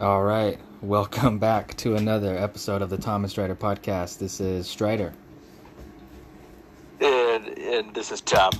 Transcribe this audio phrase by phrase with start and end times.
[0.00, 4.18] All right, welcome back to another episode of the Thomas Strider podcast.
[4.18, 5.12] This is Strider,
[7.00, 8.52] And, and this is Tom.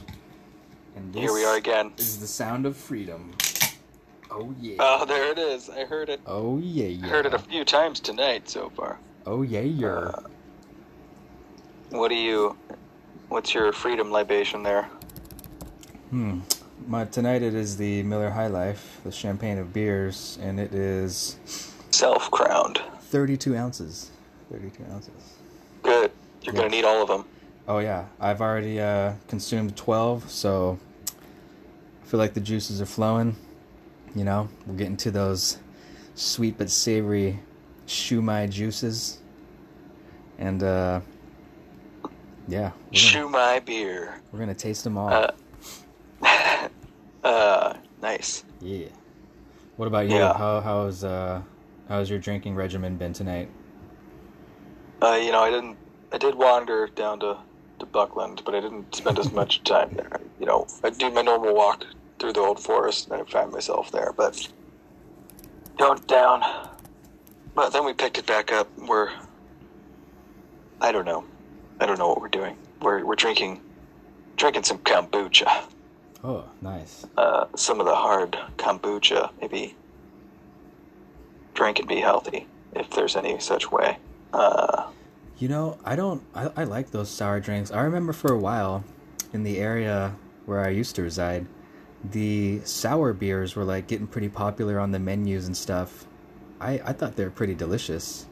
[0.97, 1.93] and Here we are again.
[1.97, 3.33] This is the sound of freedom.
[4.31, 4.77] Oh yeah.
[4.79, 5.69] Oh, there it is.
[5.69, 6.21] I heard it.
[6.27, 6.87] oh yeah.
[6.87, 7.07] yeah.
[7.07, 8.99] I heard it a few times tonight so far.
[9.27, 9.61] Oh yeah.
[9.61, 9.89] Yeah.
[9.89, 10.23] Uh,
[11.91, 12.57] What do you?
[13.29, 14.89] What's your freedom libation there?
[16.11, 16.41] hmm.
[16.87, 21.37] My tonight it is the Miller High Life, the champagne of beers, and it is
[21.91, 22.81] Self crowned.
[23.01, 24.11] 32 ounces.
[24.51, 25.35] 32 ounces.
[25.83, 26.11] Good.
[26.43, 27.25] You're gonna need all of them.
[27.69, 30.79] Oh yeah, I've already uh, consumed twelve, so
[32.03, 33.37] I feel like the juices are flowing.
[34.15, 35.59] You know, we're getting to those
[36.15, 37.39] sweet but savory
[37.87, 39.19] shumai juices,
[40.39, 41.01] and uh,
[42.49, 44.21] yeah, gonna, Chew beer.
[44.33, 45.13] we're gonna taste them all.
[45.13, 45.31] Uh,
[47.25, 48.45] uh, nice.
[48.61, 48.87] yeah.
[49.77, 50.17] What about you?
[50.17, 50.37] Yeah.
[50.37, 51.41] How how's uh
[51.89, 53.51] how's your drinking regimen been tonight?
[55.01, 55.77] Uh, you know, I didn't.
[56.13, 57.39] I did wander down to
[57.79, 60.21] to Buckland, but I didn't spend as much time there.
[60.39, 61.85] You know, I do my normal walk
[62.19, 64.13] through the old forest, and I find myself there.
[64.17, 64.47] But
[65.79, 66.43] going down,
[67.55, 68.69] but then we picked it back up.
[68.79, 69.11] We're,
[70.81, 71.25] I don't know,
[71.81, 72.57] I don't know what we're doing.
[72.83, 73.61] We're we're drinking,
[74.37, 75.65] drinking some kombucha.
[76.25, 77.05] Oh, nice.
[77.17, 79.31] Uh, some of the hard kombucha.
[79.41, 79.75] Maybe
[81.55, 83.99] drink and be healthy, if there's any such way.
[84.33, 84.87] Uh,
[85.39, 86.23] You know, I don't.
[86.35, 87.71] I, I like those sour drinks.
[87.73, 88.85] I remember for a while,
[89.33, 90.15] in the area
[90.47, 91.47] where I used to reside,
[92.13, 96.07] the sour beers were like getting pretty popular on the menus and stuff.
[96.61, 98.27] I I thought they were pretty delicious.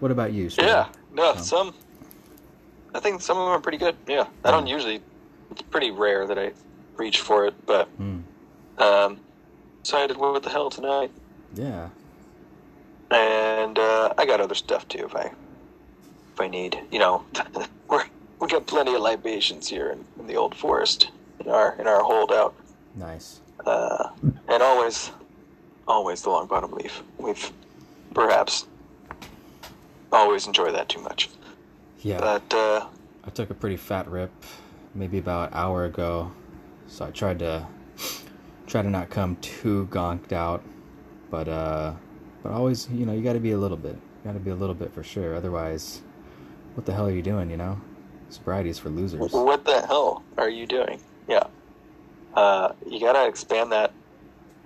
[0.00, 0.50] What about you?
[0.50, 0.68] Strider?
[0.70, 1.74] Yeah, no, So- some.
[2.94, 3.94] I think some of them are pretty good.
[4.08, 5.00] Yeah, I don't usually.
[5.52, 6.52] It's pretty rare that I
[6.98, 8.22] reach for it, but Mm,
[8.78, 9.20] um,
[9.82, 11.10] decided what the hell tonight,
[11.54, 11.88] yeah.
[13.10, 15.32] and uh, I got other stuff too if I
[16.34, 16.78] if I need.
[16.90, 17.24] You know,
[17.88, 18.04] we're
[18.40, 22.02] we got plenty of libations here in, in the old forest in our in our
[22.02, 22.54] holdout,
[22.94, 23.40] Nice.
[23.64, 24.10] uh,
[24.48, 25.10] and always
[25.86, 27.02] always the Longbottom Leaf.
[27.18, 27.52] We've
[28.14, 28.66] perhaps
[30.12, 31.30] always enjoy that too much,
[32.02, 32.18] Yeah.
[32.20, 32.54] but.
[32.54, 32.86] Uh,
[33.24, 34.30] I took a pretty fat rip,
[34.94, 36.32] maybe about an hour ago,
[36.88, 37.66] so I tried to
[38.66, 40.62] try to not come too gonked out,
[41.30, 41.94] but uh,
[42.42, 44.50] but always, you know, you got to be a little bit, you got to be
[44.50, 45.34] a little bit for sure.
[45.34, 46.02] Otherwise,
[46.74, 47.50] what the hell are you doing?
[47.50, 47.80] You know,
[48.30, 49.32] sobriety's for losers.
[49.32, 51.00] What the hell are you doing?
[51.28, 51.44] Yeah.
[52.34, 53.92] Uh, you gotta expand that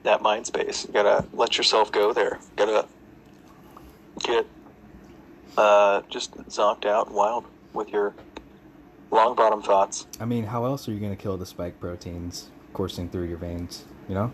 [0.02, 0.86] that mind space.
[0.86, 2.38] You gotta let yourself go there.
[2.40, 2.86] You gotta
[4.22, 4.46] get
[5.56, 8.14] uh, just zonked out and wild with your
[9.12, 10.06] long bottom thoughts.
[10.18, 13.84] I mean, how else are you gonna kill the spike proteins coursing through your veins?
[14.08, 14.32] You know,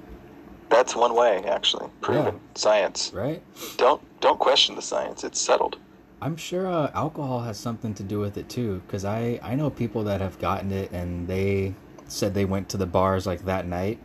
[0.70, 1.88] That's one way, actually.
[2.00, 2.40] Proven Yeah.
[2.54, 3.10] science.
[3.14, 3.42] right?
[3.76, 5.24] Don't don't question the science.
[5.24, 5.78] It's settled.
[6.20, 9.70] I'm sure uh, alcohol has something to do with it too, because I I know
[9.70, 11.74] people that have gotten it and they
[12.06, 13.98] said they went to the bars like that night,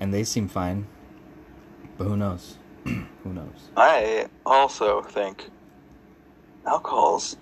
[0.00, 0.86] and they seem fine.
[1.98, 2.58] But who knows?
[2.84, 3.70] who knows?
[3.76, 5.48] I also think
[6.66, 7.36] alcohol's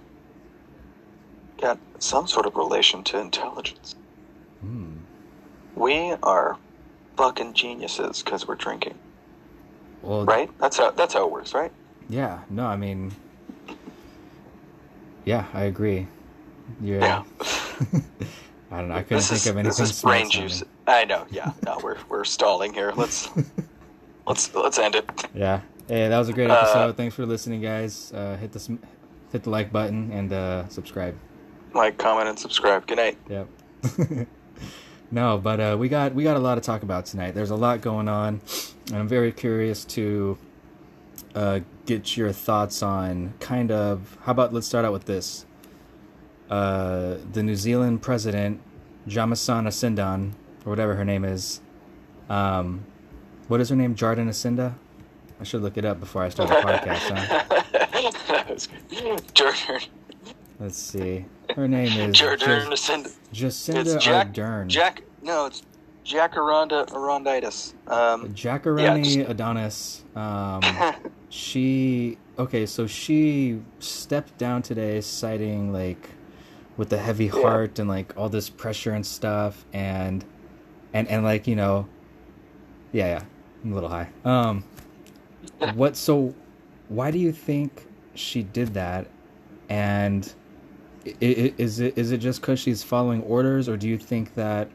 [1.62, 3.95] got some sort of relation to intelligence.
[4.61, 4.97] Hmm.
[5.77, 6.59] We are
[7.17, 8.99] fucking geniuses because we're drinking,
[10.03, 10.50] Well, right?
[10.59, 11.73] That's how that's how it works, right?
[12.09, 12.41] yeah.
[12.50, 13.12] No, I mean,
[15.25, 16.06] yeah, I agree.
[16.81, 17.23] Yeah.
[18.71, 18.94] I don't know.
[18.94, 19.84] I couldn't this think is of anything.
[19.84, 20.65] this is brain juice.
[20.87, 21.27] I know.
[21.31, 21.53] Yeah.
[21.65, 22.93] No, we're we're stalling here.
[22.97, 23.29] Let's
[24.27, 25.09] let's let's end it.
[25.34, 25.61] Yeah.
[25.89, 26.97] Hey, that was a great Uh, episode.
[26.97, 28.12] Thanks for listening, guys.
[28.12, 28.79] Uh, hit the
[29.33, 31.15] hit the like button and uh, subscribe.
[31.75, 32.87] Like, comment, and subscribe.
[32.87, 33.19] Good night.
[33.28, 33.49] Yep.
[35.10, 37.34] no, but uh, we got we got a lot to talk about tonight.
[37.34, 38.41] There's a lot going on,
[38.88, 40.38] and I'm very curious to
[41.34, 44.19] uh, get your thoughts on kind of.
[44.22, 45.47] How about let's start out with this.
[46.50, 48.61] Uh, the New Zealand president,
[49.09, 50.32] Jamasana Sindan,
[50.66, 51.61] or whatever her name is.
[52.28, 52.84] Um,
[53.49, 53.94] what is her name?
[53.94, 54.75] Jardin Asinda?
[55.41, 57.17] I should look it up before I start the podcast.
[57.17, 57.62] Huh?
[58.29, 59.35] That was good.
[59.35, 59.81] Jordan,
[60.60, 61.25] Let's see.
[61.54, 63.94] Her name is Jordan, Jas- Jacinda.
[63.94, 64.32] It's Jack.
[64.32, 64.69] Ardern.
[64.69, 65.02] Jack.
[65.22, 65.62] No, it's
[66.04, 67.75] Jacaranda Aronditis.
[67.88, 70.04] Um, Jacarani Yeah, just- Adonis.
[70.14, 70.60] Um,
[71.31, 76.10] she okay, so she stepped down today, citing like
[76.76, 77.40] with a heavy Yeah.
[77.43, 80.22] heart and like all this pressure and stuff, and
[80.93, 81.87] and and like you know,
[82.93, 83.22] yeah, yeah,
[83.64, 84.10] I'm a little high.
[84.26, 84.64] Um,
[85.75, 85.96] what?
[85.96, 86.34] So,
[86.88, 89.06] why do you think she did that?
[89.70, 90.31] And
[91.20, 94.69] is it is it just because she's following orders, or do you think that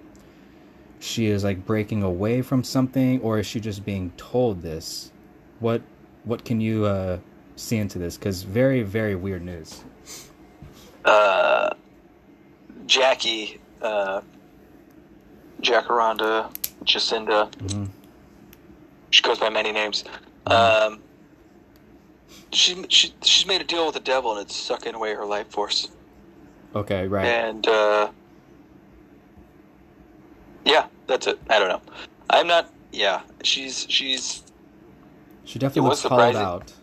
[0.99, 5.11] she is like breaking away from something, or is she just being told this?
[5.59, 5.81] what
[6.23, 7.19] what can you uh,
[7.55, 8.17] see into this?
[8.17, 9.83] Because very very weird news.
[11.05, 11.69] Uh,
[12.85, 14.21] Jackie, uh,
[15.61, 16.53] Jacaranda,
[16.83, 17.53] Jacinda.
[17.71, 17.85] hmm
[19.11, 20.03] She goes by many names.
[20.45, 20.99] Um,
[22.51, 25.49] she, she she's made a deal with the devil and it's sucking away her life
[25.49, 25.89] force.
[26.75, 27.25] Okay, right.
[27.25, 28.09] And uh,
[30.65, 31.39] yeah, that's it.
[31.49, 31.81] I don't know.
[32.29, 32.71] I'm not.
[32.91, 34.43] Yeah, she's she's.
[35.45, 36.41] She definitely looks surprising.
[36.41, 36.73] out.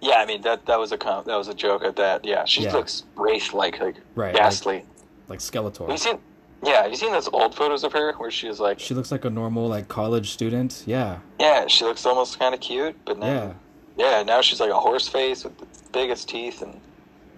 [0.00, 2.24] Yeah, I mean that that was a that was a joke at that.
[2.24, 2.72] Yeah, she Yeah.
[2.74, 4.84] looks wraith like like Right, ghastly.
[5.28, 5.82] Like Skeletor.
[5.82, 6.18] Have you seen?
[6.62, 9.24] Yeah, have you seen those old photos of her where she's like, She looks like
[9.26, 10.82] a normal like college student.
[10.86, 11.18] Yeah.
[11.38, 13.52] yeah, she looks almost kind of cute, but Yeah.
[13.96, 16.80] yeah, now she's like a horse face with the biggest teeth and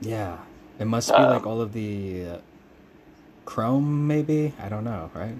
[0.00, 0.38] Yeah.
[0.78, 2.36] It must be Um, like all of the uh,
[3.44, 4.52] chrome, maybe.
[4.60, 5.36] I don't know, right?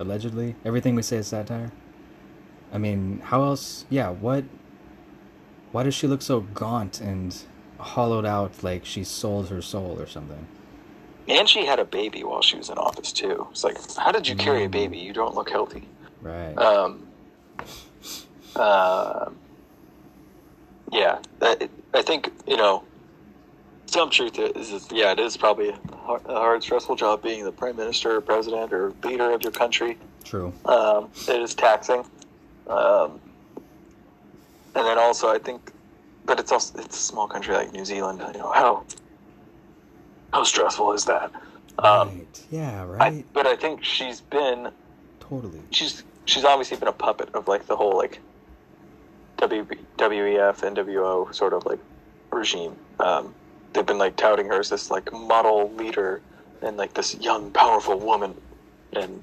[0.00, 1.70] Allegedly, everything we say is satire.
[2.72, 3.84] I mean, how else?
[3.90, 4.10] Yeah.
[4.10, 4.44] What?
[5.70, 7.36] Why does she look so gaunt and
[7.78, 10.46] hollowed out, like she sold her soul or something?
[11.28, 13.46] and she had a baby while she was in office too.
[13.52, 14.72] It's like, how did you carry a Mm.
[14.72, 14.98] baby?
[14.98, 15.88] You don't look healthy.
[16.20, 16.52] Right.
[16.58, 17.06] Um,
[18.56, 19.30] uh,
[20.90, 22.82] yeah, I, I think you know
[23.92, 27.44] some truth is, is yeah, it is probably a hard, a hard, stressful job being
[27.44, 29.98] the prime minister, or president, or leader of your country.
[30.24, 30.52] True.
[30.64, 32.04] Um, it is taxing,
[32.68, 33.20] um,
[34.74, 35.72] and then also I think,
[36.24, 38.22] but it's also it's a small country like New Zealand.
[38.34, 38.84] You know how
[40.32, 41.30] how stressful is that?
[41.78, 42.46] Um, right.
[42.50, 42.82] Yeah.
[42.82, 43.26] I, Right.
[43.34, 44.70] but I think she's been
[45.20, 45.60] totally.
[45.70, 48.20] she's she's obviously been a puppet of like the whole like
[49.38, 49.66] W
[49.98, 51.78] WEF NWO sort of like
[52.30, 52.74] regime.
[53.00, 53.34] Um,
[53.72, 56.20] they've been like touting her as this like model leader
[56.62, 58.34] and like this young powerful woman,
[58.94, 59.22] and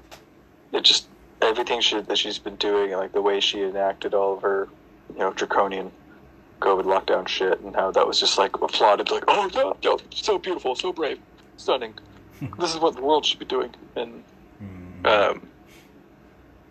[0.72, 1.08] it just
[1.42, 4.68] everything she that she's been doing and like the way she enacted all of her
[5.12, 5.90] you know draconian
[6.60, 10.38] COVID lockdown shit and how that was just like applauded like oh yeah, yeah so
[10.38, 11.18] beautiful so brave
[11.56, 11.94] stunning
[12.58, 14.22] this is what the world should be doing and
[14.62, 15.06] Mm.
[15.06, 15.48] um,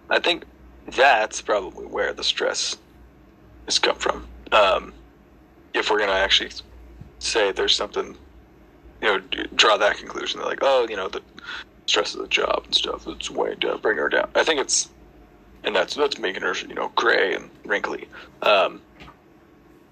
[0.09, 0.45] I think
[0.95, 2.77] that's probably where the stress
[3.65, 4.27] has come from.
[4.51, 4.93] Um,
[5.73, 6.51] if we're gonna actually
[7.19, 8.15] say there's something,
[9.01, 9.19] you know,
[9.55, 11.21] draw that conclusion, They're like, oh, you know, the
[11.85, 14.29] stress of the job and stuff, it's way to bring her down.
[14.35, 14.89] I think it's,
[15.63, 18.07] and that's that's making her, you know, gray and wrinkly.
[18.41, 18.81] Um,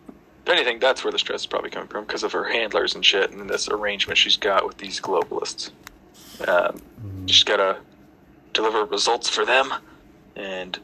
[0.07, 3.03] if anything, that's where the stress is probably coming from because of her handlers and
[3.03, 5.71] shit, and this arrangement she's got with these globalists.
[6.47, 7.29] Um, Mhm.
[7.29, 7.77] She's got to
[8.53, 9.74] deliver results for them
[10.35, 10.79] and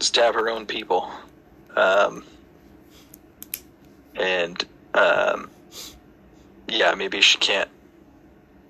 [0.00, 1.10] stab her own people.
[1.76, 2.24] Um,
[4.16, 4.62] and
[4.94, 5.50] um,
[6.70, 7.68] yeah, maybe she can't.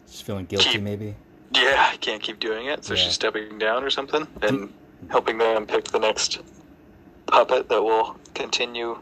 [0.08, 1.14] She's feeling guilty, keep- maybe.
[1.52, 3.02] Yeah, can't keep doing it, so Yeah.
[3.02, 4.72] she's stepping down or something and
[5.08, 6.40] helping them pick the next
[7.26, 8.98] puppet that will continue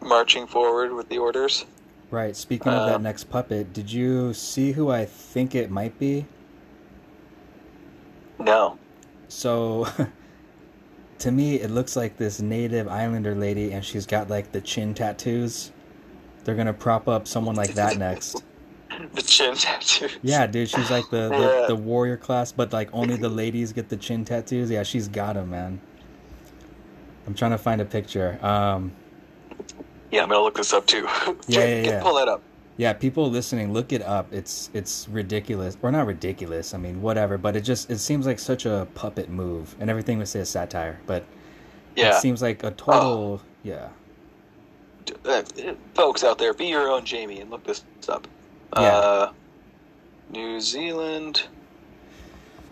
[0.00, 1.64] marching forward with the orders.
[2.10, 2.34] Right.
[2.34, 6.26] Speaking of that Um, next puppet, did you see who I think it might be?
[8.38, 8.78] No.
[9.28, 9.86] So,
[11.20, 14.94] to me, it looks like this native islander lady, and she's got like the chin
[14.94, 15.70] tattoos.
[16.50, 18.42] They're gonna prop up someone like that next.
[19.14, 20.08] The chin tattoo.
[20.20, 21.66] Yeah, dude, she's like the, the, Yeah.
[21.68, 24.68] the warrior class, but like only the ladies get the chin tattoos.
[24.68, 25.80] Yeah, she's got them, man.
[27.28, 28.36] I'm trying to find a picture.
[28.44, 28.90] Um,
[30.10, 31.06] Yeah, I'm gonna look this up too.
[31.46, 32.02] Yeah, yeah, yeah.
[32.02, 32.42] Pull that up.
[32.78, 34.26] yeah, people listening, look it up.
[34.32, 36.74] It's it's ridiculous, or not ridiculous.
[36.74, 37.38] I mean, whatever.
[37.38, 40.48] But it just it seems like such a puppet move, and everything we say is
[40.48, 40.98] satire.
[41.06, 41.24] But
[41.94, 42.16] Yeah.
[42.16, 43.90] it seems like a total yeah.
[45.24, 45.42] Uh,
[45.94, 48.26] folks out there, be your own Jamie and look this up.
[48.76, 48.82] Yeah.
[48.82, 49.32] Uh,
[50.30, 51.44] New Zealand.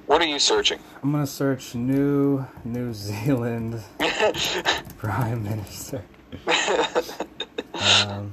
[0.07, 0.79] What are you searching?
[1.03, 3.83] I'm gonna search new New Zealand
[4.99, 6.03] Prime Minister.
[8.09, 8.33] Um,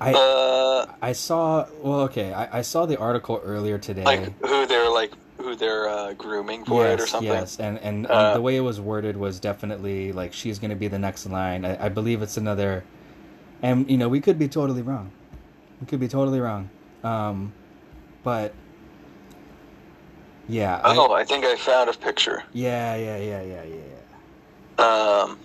[0.00, 4.02] I uh, I saw well okay I, I saw the article earlier today.
[4.04, 7.32] like who they're like who they're uh, grooming for it or something.
[7.32, 10.88] yes, and and, Uh, the way it was worded was definitely like she's gonna be
[10.88, 11.64] the next line.
[11.64, 12.84] I, I believe it's another,
[13.62, 15.10] and you know we could be totally wrong.
[15.80, 16.68] We could be totally wrong,
[17.04, 17.52] um,
[18.24, 18.52] but
[20.48, 22.42] yeah, I- Oh, I think I found a picture.
[22.52, 23.74] yeah, yeah, yeah, yeah, yeah.
[24.78, 25.22] yeah.
[25.22, 25.38] Um,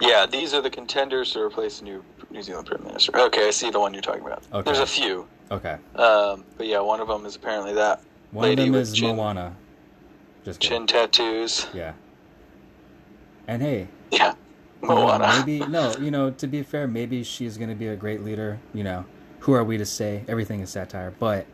[0.00, 3.16] yeah, these are the contenders to replace the new New Zealand Prime Minister.
[3.18, 4.42] Okay, I see the one you're talking about.
[4.52, 4.62] Okay.
[4.64, 8.62] There's a few, Okay, um, but yeah, one of them is apparently that one Lady
[8.62, 9.56] of them with is chin- Moana.
[10.44, 11.66] Just chin tattoos.
[11.74, 11.92] Yeah.
[13.46, 14.34] And hey, Yeah,
[14.82, 18.58] know, maybe no, you know, to be fair, maybe she's gonna be a great leader.
[18.72, 19.04] You know,
[19.40, 20.24] who are we to say?
[20.28, 21.46] Everything is satire, but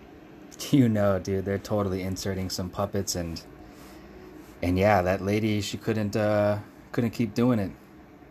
[0.70, 3.42] you know, dude, they're totally inserting some puppets and
[4.62, 6.58] and yeah, that lady she couldn't uh,
[6.92, 7.70] couldn't keep doing it.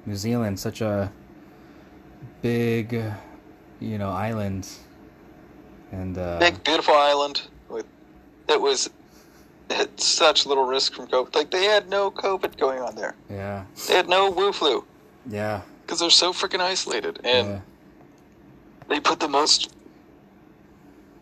[0.06, 1.12] New Zealand, such a
[2.42, 3.04] big,
[3.80, 4.68] you know, island,
[5.92, 7.86] and uh, Big beautiful island with
[8.48, 8.90] it was
[9.70, 11.36] had such little risk from COVID.
[11.36, 13.16] Like they had no COVID going on there.
[13.30, 14.84] yeah, They had no Wu flu
[15.30, 17.60] yeah, because they're so freaking isolated, and yeah,
[18.88, 19.74] they put the most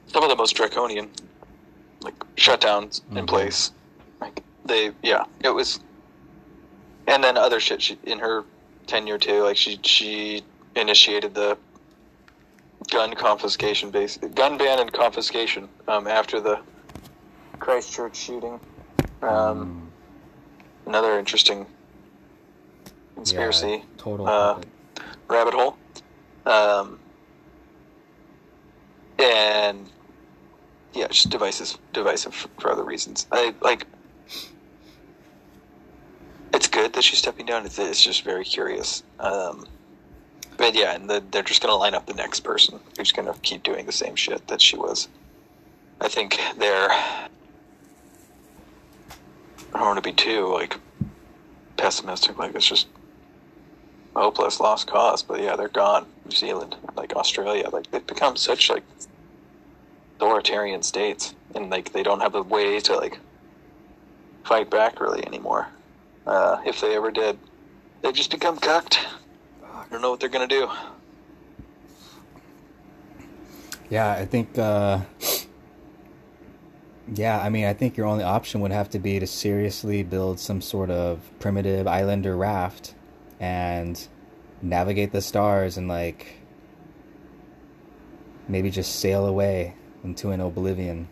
[0.08, 1.10] some of the most draconian
[2.02, 3.28] like shutdowns in Mhm.
[3.28, 3.72] place.
[4.22, 5.80] Like they, yeah, it was.
[7.08, 8.46] And then other shit she, in her
[8.86, 9.44] tenure too.
[9.44, 10.44] Like she she
[10.76, 11.58] initiated the
[12.92, 16.60] gun confiscation base gun ban and confiscation um, after the
[17.60, 18.60] Christchurch shooting.
[19.22, 19.90] Um,
[20.86, 24.28] Mm, Another interesting yeah, conspiracy total.
[24.28, 24.62] uh,
[25.28, 25.78] rabbit hole.
[26.46, 26.98] Um,
[29.20, 29.90] and
[30.94, 33.28] yeah, just devices, divisive for, for other reasons.
[33.34, 33.86] I like.
[36.54, 37.66] It's good that she's stepping down.
[37.66, 39.04] It's, it's just very curious.
[39.20, 39.66] Um,
[40.58, 43.32] but yeah, and the, they're just going to line up the next person who's going
[43.32, 45.08] to keep doing the same shit that she was.
[46.02, 46.90] I think they're.
[46.90, 47.30] I
[49.74, 50.78] don't want to be too like
[51.78, 52.38] pessimistic.
[52.38, 52.88] Like it's just
[54.16, 55.24] hopeless, lost cause.
[55.24, 56.08] But yeah, they're gone.
[56.26, 58.84] New Zealand, like Australia, like they've become such like
[60.16, 63.20] authoritarian states, and like they don't have a way to like
[64.44, 65.68] fight back really anymore.
[66.26, 67.38] Uh, if they ever did,
[68.02, 69.00] they've just become cucked.
[69.88, 70.70] I don't know what they're gonna do.
[73.90, 74.58] Yeah, I think.
[74.58, 75.02] Uh,
[77.14, 80.40] yeah, I mean, I think your only option would have to be to seriously build
[80.40, 82.96] some sort of primitive islander raft
[83.40, 84.08] and
[84.62, 86.42] navigate the stars and like
[88.50, 91.08] maybe just sail away into an oblivion.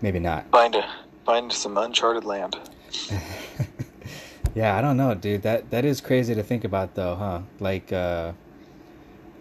[0.00, 0.50] Maybe not.
[0.50, 0.88] Find a
[1.24, 2.56] find some uncharted land.
[4.54, 5.42] yeah, I don't know, dude.
[5.42, 7.42] That that is crazy to think about though, huh?
[7.60, 8.32] Like uh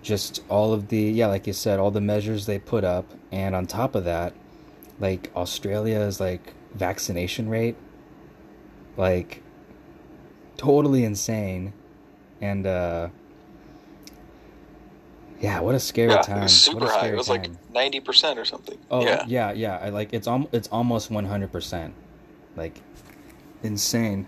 [0.02, 3.56] just all of the yeah, like you said, all the measures they put up and
[3.56, 4.34] on top of that,
[5.00, 7.76] like Australia's like vaccination rate
[8.98, 9.42] like
[10.58, 11.74] totally insane
[12.42, 13.10] and uh
[15.40, 16.38] yeah, what a scary Yeah, time.
[16.40, 17.08] it was super what a high.
[17.08, 17.42] It was time.
[17.42, 18.78] like ninety percent or something.
[18.92, 19.24] Oh yeah.
[19.28, 19.78] yeah, yeah.
[19.82, 21.96] I like it's al- it's almost one hundred percent,
[22.56, 22.80] like
[23.64, 24.28] insane.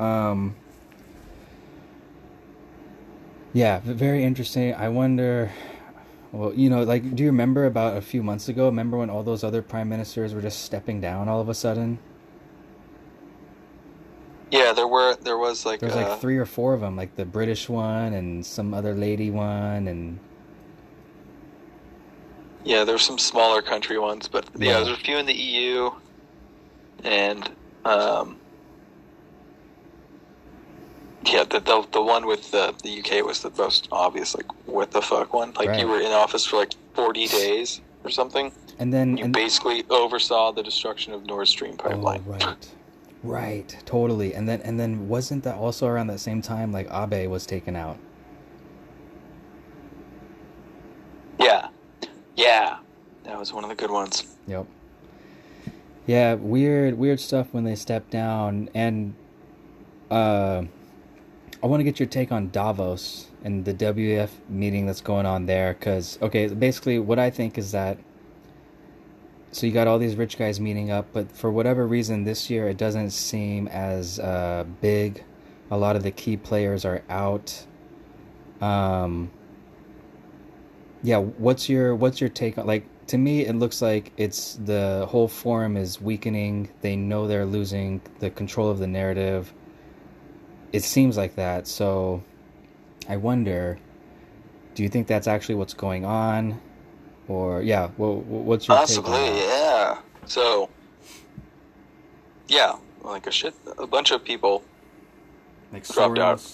[0.00, 0.56] Um,
[3.52, 4.74] yeah, very interesting.
[4.74, 5.52] I wonder.
[6.32, 8.66] Well, you know, like, do you remember about a few months ago?
[8.66, 11.98] Remember when all those other prime ministers were just stepping down all of a sudden?
[14.50, 16.96] Yeah, there were there was like, There was uh, like three or four of them,
[16.96, 20.18] like the British one and some other lady one, and
[22.64, 24.80] yeah, there's some smaller country ones, but yeah, Yeah.
[24.80, 25.90] there's a few in the EU,
[27.04, 27.50] and
[27.84, 28.39] um,
[31.26, 34.90] yeah, the, the the one with the the UK was the most obvious, like what
[34.90, 35.52] the fuck one.
[35.54, 35.80] Like Right.
[35.80, 38.52] you were in office for like 40 days or something.
[38.78, 42.24] and then you and, basically oversaw the destruction of Nord Stream pipeline.
[42.26, 42.68] Oh, right.
[43.22, 44.34] Right, totally.
[44.34, 47.76] And then and then wasn't that also around that same time like Abe was taken
[47.76, 47.98] out?
[51.38, 51.68] Yeah,
[52.36, 52.78] yeah,
[53.24, 54.36] that was one of the good ones.
[54.46, 54.66] Yep.
[56.06, 59.14] Yeah, weird weird stuff when they step down and
[60.10, 60.64] uh
[61.62, 65.46] I want to get your take on Davos and the WF meeting that's going on
[65.46, 67.98] there cuz okay, basically what I think is that
[69.52, 72.68] so you got all these rich guys meeting up, but for whatever reason this year
[72.68, 75.24] it doesn't seem as uh, big.
[75.72, 77.66] A lot of the key players are out.
[78.60, 79.30] Um,
[81.02, 82.84] yeah, what's your what's your take on like?
[83.08, 86.70] To me, it looks like it's the whole forum is weakening.
[86.80, 89.52] They know they're losing the control of the narrative.
[90.72, 91.66] It seems like that.
[91.66, 92.22] So,
[93.08, 93.78] I wonder.
[94.74, 96.60] Do you think that's actually what's going on?
[97.28, 99.98] Or yeah, well, what's your Possibly, take on yeah.
[100.26, 100.68] So,
[102.48, 104.62] yeah, like a shit, a bunch of people,
[105.72, 106.52] Like Dropped out.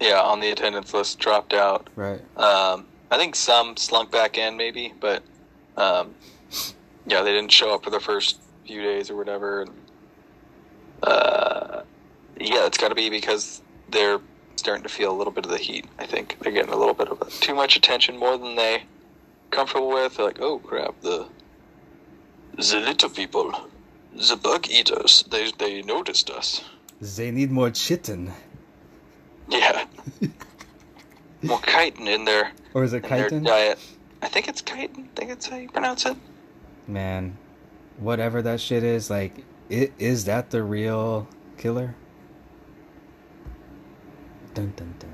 [0.00, 1.88] Yeah, on the attendance list dropped out.
[1.94, 2.20] Right.
[2.36, 5.22] Um, I think some slunk back in, maybe, but
[5.76, 6.14] um,
[7.06, 9.62] yeah, they didn't show up for the first few days or whatever.
[9.62, 9.70] And,
[11.02, 11.82] uh,
[12.42, 14.18] yeah, it's got to be because they're
[14.56, 15.86] starting to feel a little bit of the heat.
[15.98, 18.84] I think they're getting a little bit of too much attention, more than they
[19.50, 20.16] comfortable with.
[20.16, 21.26] They're like, oh crap, the
[22.56, 23.54] the little people,
[24.12, 26.64] the bug eaters, they they noticed us.
[27.00, 28.32] They need more chitin.
[29.48, 29.84] Yeah,
[31.42, 33.42] more chitin in their Or is it chitin?
[33.44, 33.78] diet.
[34.22, 35.08] I think it's chitin.
[35.16, 36.16] I think it's how you pronounce it.
[36.86, 37.36] Man,
[37.98, 39.32] whatever that shit is, like,
[39.70, 41.26] I is that the real
[41.58, 41.94] killer?
[44.54, 45.10] Dun dun dun.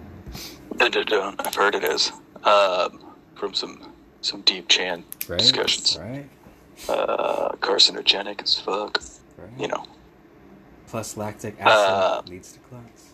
[0.77, 1.35] Dun, dun, dun.
[1.39, 2.13] I've heard it is
[2.45, 5.39] um, from some some deep chan Right.
[5.39, 5.97] discussions.
[6.01, 6.29] Right.
[6.89, 9.03] Uh, carcinogenic as fuck.
[9.37, 9.51] Right.
[9.59, 9.85] You know.
[10.89, 13.11] Plus lactic acid Uh, leads to clots.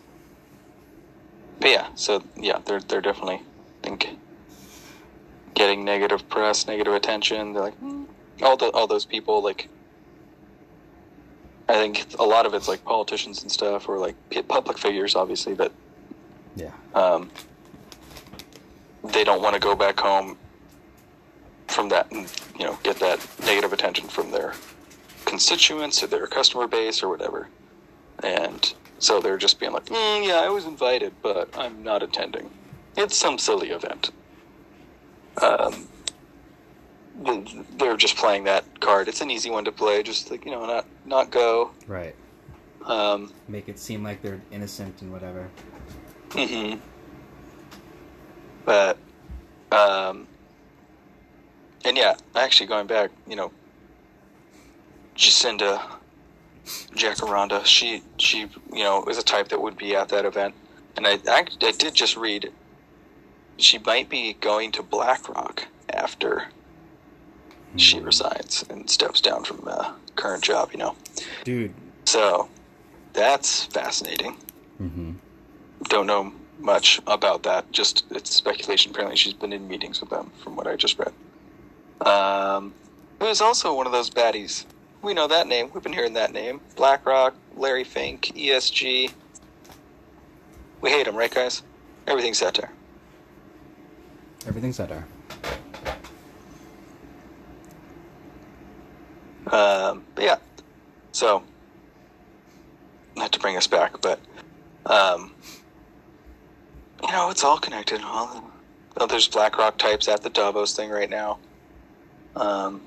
[1.59, 3.35] But yeah, so yeah, they're they're definitely
[3.83, 4.09] I think
[5.53, 7.53] getting negative press, negative attention.
[7.53, 8.05] They're like "Hmm."
[8.41, 9.69] all the all those people like.
[11.67, 14.15] I think a lot of it's like politicians and stuff, or like
[14.47, 15.71] public figures, obviously, that
[16.55, 16.71] Yeah.
[16.93, 17.29] um,
[19.03, 20.37] they don't want to go back home
[21.67, 24.53] from that and you know get that negative attention from their
[25.25, 27.47] constituents or their customer base or whatever
[28.23, 32.49] and so they're just being like mm, yeah i was invited but i'm not attending
[32.95, 34.11] it's some silly event
[35.41, 35.87] um,
[37.77, 40.65] they're just playing that card it's an easy one to play just like you know
[40.65, 42.15] not not go Right.
[42.85, 45.47] um, Make it seem like they're innocent and whatever.
[46.35, 46.75] Hmm
[48.65, 48.97] But,
[49.71, 50.27] um,
[51.85, 53.51] and yeah, actually going back, you know,
[55.15, 55.81] Jacinda
[56.95, 60.55] Jacaranda, she, she, you know, is a type that would be at that event.
[60.97, 62.51] And I, I, I did just read
[63.57, 66.45] she might be going to BlackRock after
[67.77, 68.05] she Hmm.
[68.05, 70.95] resigns and steps down from the current job, you know.
[71.43, 71.73] Dude.
[72.05, 72.49] So
[73.13, 74.37] that's fascinating
[74.81, 75.13] Mm-hmm.
[75.87, 77.71] Don't know much about that.
[77.71, 78.91] Just it's speculation.
[78.91, 81.13] Apparently, she's been in meetings with them, from what I just read.
[82.07, 82.73] Um,
[83.19, 84.65] who's also one of those baddies.
[85.01, 85.69] We know that name.
[85.73, 86.61] We've been hearing that name.
[86.75, 89.11] BlackRock, Larry Fink, ESG.
[90.81, 91.63] We hate him, right, guys?
[92.07, 92.71] Everything's satire.
[94.47, 95.05] Everything's at our.
[99.51, 100.37] Um, but yeah,
[101.11, 101.43] so
[103.15, 104.19] not to bring us back, but
[104.85, 105.31] um,
[107.05, 108.01] you know, it's all connected.
[108.01, 108.51] All
[108.97, 111.37] oh, there's BlackRock types at the Davos thing right now.
[112.35, 112.81] Um,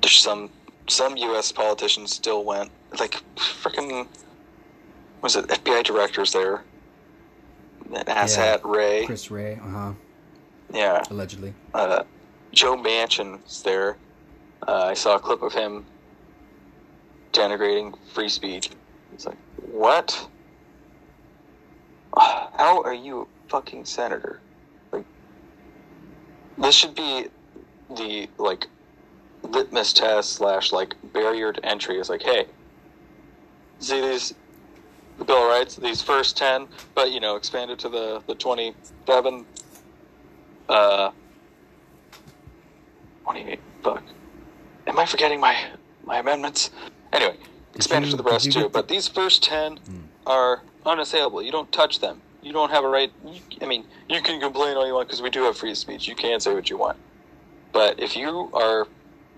[0.00, 0.50] there's some
[0.86, 1.50] some U.S.
[1.50, 4.06] politicians still went, like freaking
[5.22, 6.62] was it FBI directors there?
[7.90, 9.92] That asshat Wray, Chris Wray, uh huh.
[10.72, 11.52] yeah Allegedly.
[11.74, 12.04] uh,
[12.52, 13.96] Joe Manchin's there.
[14.66, 15.84] Uh, I saw a clip of him
[17.32, 18.70] denigrating free speech.
[19.12, 20.28] It's like, what?
[22.18, 24.40] How are you a fucking senator?
[24.92, 25.04] Like,
[26.58, 27.26] this should be
[27.96, 28.66] the like
[29.42, 31.98] litmus test slash like barrier to entry.
[31.98, 32.46] Is like, hey,
[33.80, 34.34] see these
[35.18, 38.74] the Bill of Rights, these first ten, but you know, expanded to the the twenty
[39.06, 39.44] seven.
[40.68, 41.10] Uh,
[43.24, 43.58] 28.
[43.82, 44.02] Fuck.
[44.86, 45.56] Am I forgetting my
[46.04, 46.70] my amendments?
[47.12, 47.36] Anyway,
[47.74, 48.62] expanded you- to the rest too.
[48.62, 49.96] the- But these first 10 Hmm.
[50.26, 51.42] are unassailable.
[51.42, 52.20] You don't touch them.
[52.42, 53.10] You don't have a right.
[53.26, 56.08] You, I mean, you can complain all you want because we do have free speech.
[56.08, 56.98] You can say what you want.
[57.72, 58.86] But if you are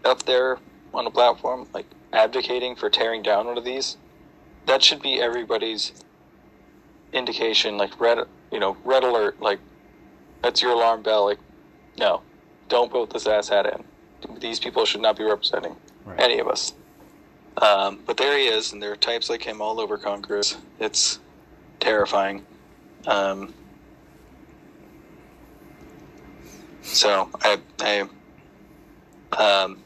[0.05, 0.59] up there
[0.93, 3.97] on a platform like advocating for tearing down one of these,
[4.67, 5.93] that should be everybody's
[7.13, 7.79] indication.
[7.79, 8.19] Like red,
[8.51, 9.41] you know, red alert.
[9.41, 9.61] Like
[10.43, 11.27] that's your alarm bell.
[11.27, 11.39] Like,
[11.99, 12.23] no,
[12.69, 13.85] don't put this asshat in.
[14.41, 16.21] These people should not be representing Right.
[16.21, 16.73] any of us.
[17.61, 20.57] Um, but there he is, and there are types like him all over Congress.
[20.79, 21.19] It's
[21.81, 22.45] terrifying.
[23.07, 23.55] Um,
[26.83, 28.01] so I, I,
[29.37, 29.83] um,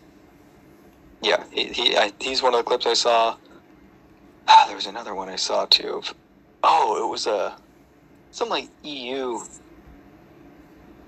[1.22, 3.36] yeah, he, he I, he's one of the clips I saw.
[4.48, 5.96] Ah, there was another one I saw too.
[5.96, 6.14] Of,
[6.62, 7.56] oh, it was a
[8.30, 9.40] some like EU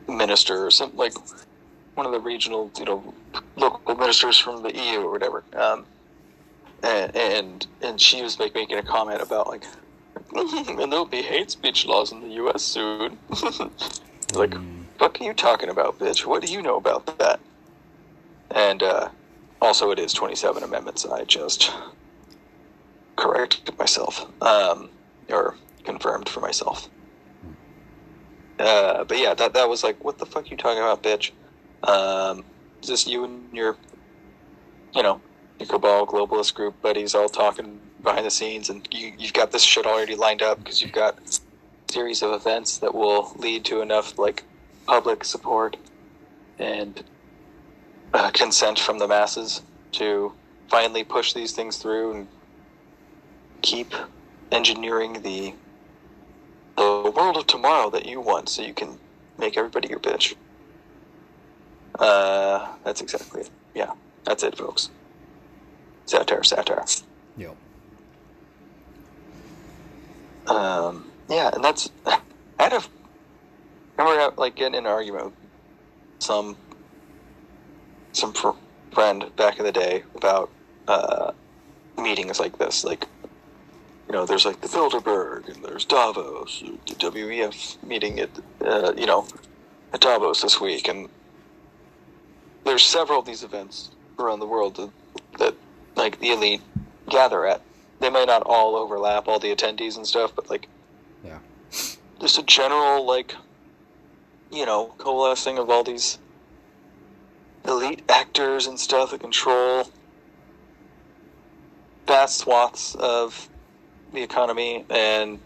[0.08, 1.14] minister or some like
[1.94, 3.14] one of the regional, you know,
[3.56, 5.44] local ministers from the EU or whatever.
[5.54, 5.86] Um,
[6.82, 9.64] and, and and she was like making a comment about like,
[10.34, 12.62] and there'll be hate speech laws in the U.S.
[12.62, 13.18] soon.
[14.34, 14.86] like, Mm.
[14.98, 16.26] what are you talking about, bitch?
[16.26, 17.40] What do you know about that?
[18.50, 19.10] And uh,
[19.60, 21.06] also, it is 27 amendments.
[21.06, 21.70] I just
[23.16, 24.90] corrected myself, um,
[25.28, 26.90] or confirmed for myself.
[28.58, 31.32] Uh, but yeah, that that was like, what the fuck are you talking about, bitch?
[31.82, 32.44] Um,
[32.82, 33.76] is this you and your,
[34.94, 35.22] you know,
[35.58, 39.62] your cabal globalist group buddies all talking behind the scenes, and you you've got this
[39.62, 43.80] shit already lined up because you've got a series of events that will lead to
[43.80, 44.44] enough like
[44.86, 45.76] public support
[46.58, 47.04] and
[48.14, 49.62] uh, consent from the masses
[49.92, 50.32] to
[50.68, 52.28] finally push these things through and
[53.62, 53.94] keep
[54.50, 55.54] engineering the
[56.76, 58.98] the world of tomorrow that you want, so you can
[59.38, 60.34] make everybody your bitch.
[61.98, 63.50] Uh, that's exactly it.
[63.74, 63.92] Yeah,
[64.24, 64.90] that's it, folks.
[66.06, 66.84] satire, satire.
[67.36, 67.56] Yep.
[70.46, 72.20] Um, yeah, and that's I
[72.58, 72.82] had a
[73.98, 75.34] remember like getting in an argument with
[76.20, 76.58] some
[78.14, 78.50] some fr-
[78.92, 80.52] friend back in the day about
[80.88, 81.32] uh,
[81.98, 83.06] meetings like this, like
[84.08, 89.06] you know, there's like the Bilderberg and there's Davos, the WEF meeting at uh, you
[89.06, 89.28] know
[89.92, 91.08] at Davos this week, and
[92.64, 94.92] there's several of these events around the world that,
[95.38, 95.56] that
[95.96, 96.62] like the elite
[97.10, 97.64] gather at.
[98.02, 100.68] They may not all overlap all the attendees and stuff, but like
[101.24, 101.38] Yeah.
[102.20, 103.36] just a general like
[104.50, 106.18] you know coalescing of all these
[107.64, 109.88] elite actors and stuff that control
[112.08, 113.48] vast swaths of
[114.12, 115.38] the economy and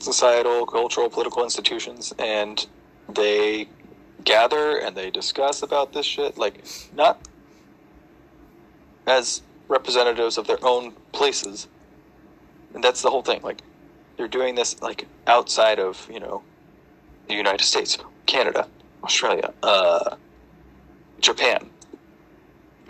[0.00, 2.66] societal, cultural, political institutions, and
[3.08, 3.68] they
[4.22, 7.26] gather and they discuss about this shit, like not
[9.06, 11.68] as representatives of their own places.
[12.74, 13.40] And that's the whole thing.
[13.42, 13.62] Like
[14.16, 16.42] they're doing this like outside of, you know,
[17.28, 18.68] the United States, Canada,
[19.02, 20.16] Australia, uh,
[21.20, 21.70] Japan,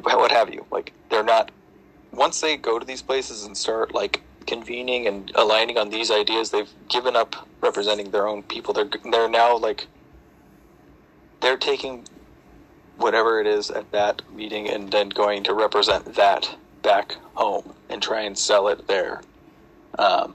[0.02, 0.66] what have you.
[0.70, 1.50] Like they're not
[2.12, 6.50] once they go to these places and start like convening and aligning on these ideas,
[6.50, 8.74] they've given up representing their own people.
[8.74, 9.86] They're they're now like
[11.40, 12.06] they're taking
[12.96, 18.02] whatever it is at that meeting and then going to represent that back home and
[18.02, 19.22] try and sell it there.
[19.98, 20.34] Um,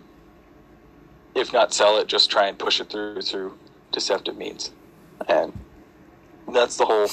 [1.34, 3.58] if not sell it, just try and push it through through
[3.92, 4.72] deceptive means,
[5.28, 5.58] and
[6.52, 7.10] that's the whole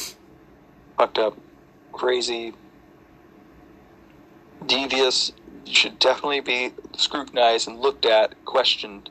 [0.96, 1.36] fucked up,
[1.92, 2.52] crazy
[4.66, 5.32] devious
[5.64, 9.10] should definitely be scrutinized and looked at, questioned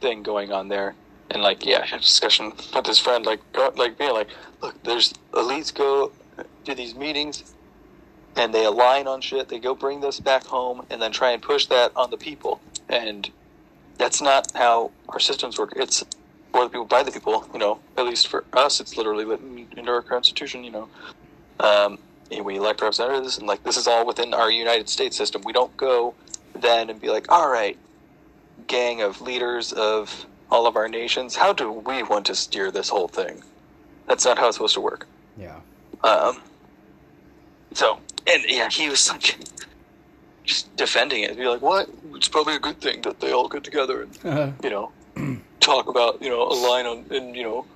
[0.00, 0.94] thing going on there.
[1.30, 3.40] And like, yeah, I had a discussion with his friend, like,
[3.76, 4.28] like being like,
[4.62, 6.12] look, there's elites go
[6.64, 7.54] to these meetings,
[8.36, 9.48] and they align on shit.
[9.48, 12.60] They go bring this back home, and then try and push that on the people.
[12.88, 13.30] And
[13.98, 15.72] that's not how our systems work.
[15.76, 16.04] It's
[16.52, 17.48] for the people, by the people.
[17.52, 20.64] You know, at least for us, it's literally written into our constitution.
[20.64, 20.88] You know,
[21.60, 21.98] um,
[22.30, 25.42] and we elect representatives, and like this is all within our United States system.
[25.44, 26.14] We don't go
[26.54, 27.76] then and be like, all right,
[28.66, 32.88] gang of leaders of all of our nations, how do we want to steer this
[32.88, 33.42] whole thing?
[34.06, 35.06] That's not how it's supposed to work.
[35.36, 35.58] Yeah.
[36.04, 36.40] Um,
[37.72, 39.36] so, and yeah, he was like
[40.44, 41.36] just defending it.
[41.36, 41.88] Be like, what?
[42.14, 44.92] It's probably a good thing that they all get together and Uh, you know
[45.60, 47.66] talk about you know align on and you know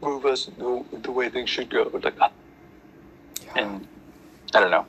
[0.00, 1.90] move us the, the way things should go.
[1.92, 2.14] Like,
[3.56, 3.86] and
[4.54, 4.86] I don't know,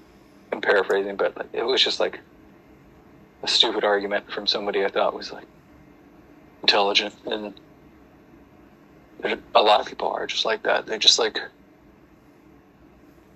[0.51, 2.19] I'm paraphrasing, but like, it was just like
[3.43, 5.45] a stupid argument from somebody I thought was like
[6.61, 7.53] intelligent, and
[9.55, 10.85] a lot of people are just like that.
[10.85, 11.39] They just like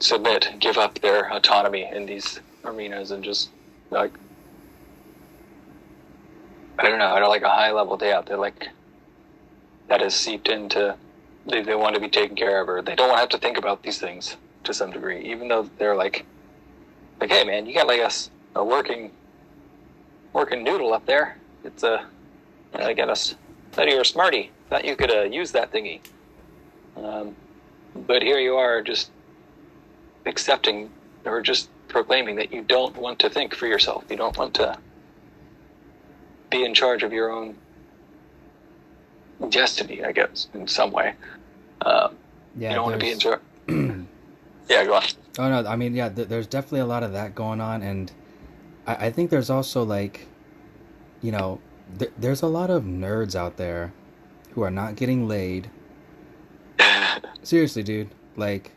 [0.04, 3.50] submit, give up their autonomy in these arenas, and just
[3.90, 4.12] like
[6.78, 8.70] I don't know, at like a high level doubt, they're like
[9.88, 10.96] that has seeped into
[11.46, 13.38] they, they want to be taken care of, or they don't want to have to
[13.38, 16.26] think about these things to some degree, even though they're like,
[17.20, 18.02] like, hey man, you got like
[18.56, 19.12] a working,
[20.32, 21.38] working noodle up there.
[21.64, 22.06] It's a,
[22.74, 23.36] I got us.
[23.74, 24.52] Thought you were a smarty.
[24.70, 26.00] Thought you could uh, use that thingy.
[26.96, 27.36] Um,
[28.08, 29.12] but here you are, just
[30.26, 30.92] accepting
[31.26, 34.04] or just proclaiming that you don't want to think for yourself.
[34.10, 34.78] You don't want to
[36.50, 37.56] be in charge of your own
[39.50, 41.14] destiny, I guess, in some way.
[41.82, 42.16] Um,
[42.56, 42.70] yeah.
[42.70, 43.42] you don't want to be in charge.
[43.68, 45.04] yeah, go on.
[45.40, 48.12] Oh no, I mean, yeah, th- there's definitely a lot of that going on, and
[48.86, 50.28] I, I think there's also like,
[51.22, 51.60] you know,
[51.98, 53.94] th- there's a lot of nerds out there
[54.52, 55.70] who are not getting laid.
[57.44, 58.72] Seriously, dude, like,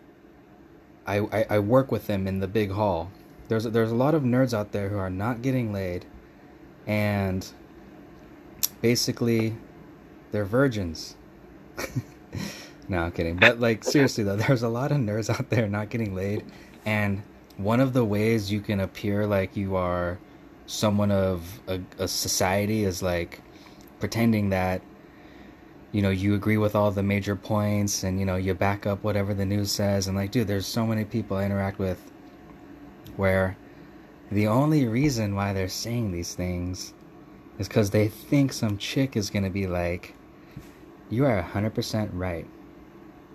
[1.07, 3.11] I, I I work with them in the big hall.
[3.49, 6.05] There's there's a lot of nerds out there who are not getting laid,
[6.87, 7.47] and
[8.81, 9.57] basically,
[10.33, 11.17] they're virgins.
[12.89, 13.37] no, I'm kidding.
[13.37, 16.45] But like seriously though, there's a lot of nerds out there not getting laid,
[16.85, 17.23] and
[17.57, 20.19] one of the ways you can appear like you are
[20.67, 23.41] someone of a, a society is like
[24.01, 24.83] pretending that
[25.97, 29.03] you know you agree with all the major points and you know you back up
[29.03, 30.09] whatever the news says.
[30.09, 31.99] And like dude there's so many people i interact with
[33.17, 33.57] where
[34.31, 36.93] the only reason why they're saying these things
[37.59, 40.15] is because they think some chick is gonna be like
[41.09, 42.47] you are 100% right.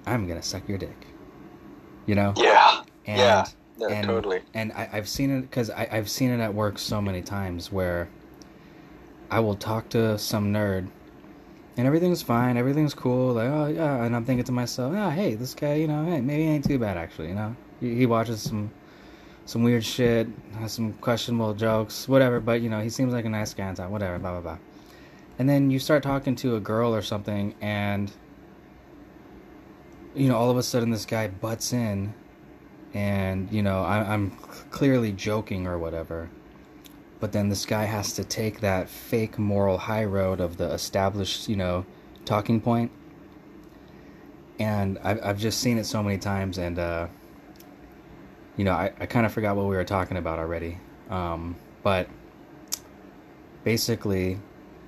[0.06, 1.08] I'm gonna suck your dick.
[2.06, 2.34] You know?
[2.38, 3.46] Yeah, and yeah,
[3.90, 4.42] and, totally.
[4.54, 8.08] and I, I've seen it because I've seen it at work so many times where
[9.32, 10.90] I will talk to some nerd
[11.78, 15.36] and everything's fine, everything's cool, like oh yeah, and I'm thinking to myself, ah, hey,
[15.36, 17.56] this guy, you know, hey, maybe he ain't too bad actually, you know.
[17.80, 18.72] He, he watches some
[19.46, 20.28] some weird shit,
[20.60, 22.40] has some questionable jokes, whatever.
[22.40, 24.58] But you know, he seems like a nice guy time, whatever, blah blah blah.
[25.40, 28.12] And then you start talking to a girl or something, and
[30.14, 32.14] you know, all of a sudden this guy butts in,
[32.94, 34.32] and you know, I, I'm
[34.72, 36.30] clearly joking or whatever.
[37.22, 41.48] But then this guy has to take that fake moral high road of the established,
[41.48, 41.86] you know,
[42.26, 42.92] talking point.
[44.60, 47.08] And I've, I've just seen it so many times, and uh,
[48.58, 50.80] you know, I, I kind of forgot what we were talking about already.
[51.10, 52.10] Um, but
[53.64, 54.40] basically,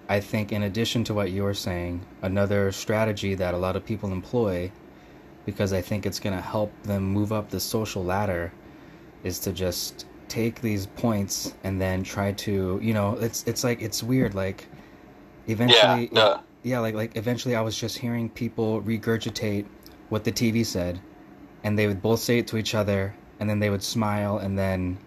[0.10, 3.86] I think in addition to what you were saying, another strategy that a lot of
[3.86, 4.72] people employ,
[5.46, 8.52] because I think it's going to help them move up the social ladder,
[9.24, 13.82] is to just take these points and then try to, you know, it's it's like
[13.82, 14.34] it's weird.
[14.34, 14.68] Like
[15.48, 16.40] eventually, Yeah, no.
[16.64, 19.66] yeah, like like eventually, I was just hearing people regurgitate
[20.10, 21.00] what the TV said,
[21.64, 24.58] and they would both say it to each other, and then they would smile, and
[24.58, 24.98] then,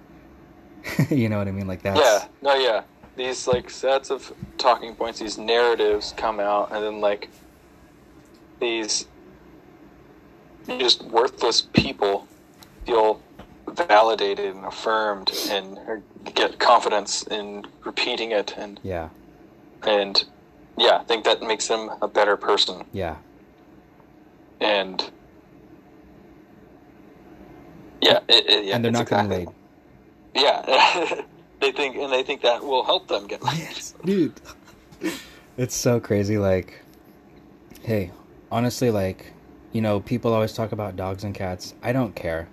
[1.10, 1.66] you know what I mean?
[1.66, 2.82] Like that Yeah, no, yeah.
[3.16, 7.30] These like sets of talking points, these narratives come out, and then like
[8.60, 9.06] these
[10.78, 12.28] just worthless people
[12.84, 13.20] feel
[13.68, 15.78] validated and affirmed, and
[16.34, 19.08] get confidence in repeating it, and yeah,
[19.82, 20.24] and
[20.76, 23.16] yeah, I think that makes them a better person, yeah,
[24.60, 25.10] and
[28.02, 29.48] yeah, it, it, yeah and they're not exactly- laid.
[30.34, 31.22] Yeah,
[31.60, 33.68] they think, and they think that will help them get laid.
[34.04, 34.34] dude.
[35.56, 36.36] It's so crazy.
[36.36, 36.82] Like,
[37.82, 38.10] hey,
[38.52, 39.32] honestly, like,
[39.72, 41.74] you know, people always talk about dogs and cats.
[41.82, 42.48] I don't care.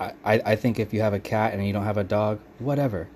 [0.00, 3.06] I, I, think if you have a cat and you don't have a dog, whatever.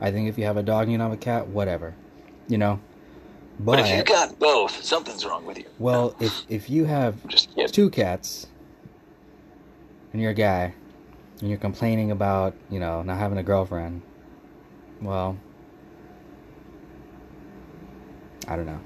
[0.00, 1.94] I think if you have a dog and you don't have a cat, whatever.
[2.48, 2.80] You know?
[3.60, 5.66] But if you got both, something's wrong with you.
[5.78, 8.46] well, if if you have Just two cats
[10.12, 10.74] and you're a guy
[11.40, 14.00] and you're complaining about, you know, not having a girlfriend,
[15.02, 15.36] well,
[18.48, 18.80] I don't know.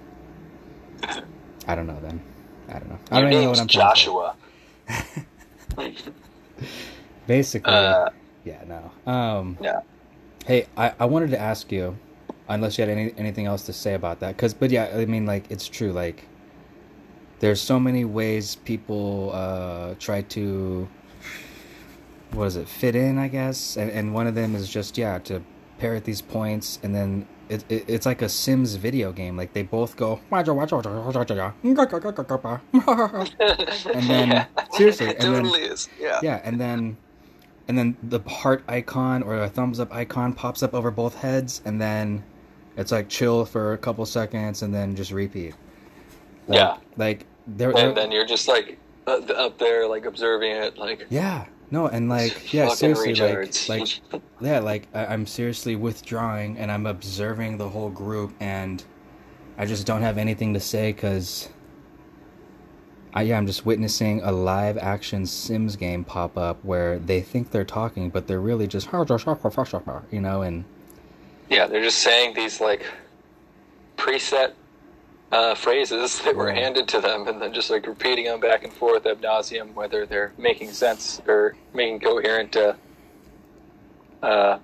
[1.68, 2.20] I don't know then.
[2.68, 2.98] I don't know.
[3.11, 4.06] I don't know what I'm trying to say.
[4.06, 4.37] Joshua.
[7.26, 8.10] Basically, Uh,
[8.44, 9.12] yeah, no.
[9.12, 9.80] Um, yeah.
[10.46, 11.98] Hey, I, I wanted to ask you,
[12.48, 15.26] unless you had any anything else to say about that, because but yeah, I mean
[15.26, 15.92] like it's true.
[15.92, 16.28] Like,
[17.40, 20.88] there's so many ways people uh, try to,
[22.32, 25.18] what is it, fit in, I guess, and and one of them is just yeah
[25.20, 25.42] to
[25.78, 29.36] parrot these points, and then it, it it's like a Sims video game.
[29.36, 30.20] Like they both go
[32.72, 35.88] and then seriously, and then totally is.
[36.00, 36.20] Yeah.
[36.22, 36.96] yeah, and then
[37.68, 41.62] and then the heart icon or a thumbs up icon pops up over both heads,
[41.64, 42.22] and then
[42.76, 45.55] it's like chill for a couple seconds, and then just repeat.
[46.46, 46.76] Like, Yeah.
[46.96, 47.76] like there.
[47.76, 52.09] And then you're just like uh, up there, like observing it, like yeah, no, and
[52.09, 53.68] like yeah, seriously, retards.
[53.68, 58.83] like like yeah, like I, I'm seriously withdrawing, and I'm observing the whole group, and
[59.59, 61.48] I just don't have anything to say because.
[63.16, 67.50] I, yeah, I'm just witnessing a live action Sims game pop up where they think
[67.50, 68.88] they're talking, but they're really just
[70.12, 70.66] you know, and
[71.48, 72.85] yeah, they're just saying these like
[73.96, 74.52] preset
[75.33, 78.72] uh, phrases that were handed to them, and then just like repeating them back and
[78.74, 82.74] forth ad nauseum, whether they're making sense or making coherent uh,
[84.22, 84.59] uh,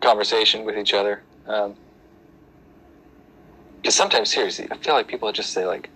[0.00, 1.24] conversation with each other.
[1.44, 1.74] Because
[3.96, 5.90] sometimes, seriously, I feel like people just say like,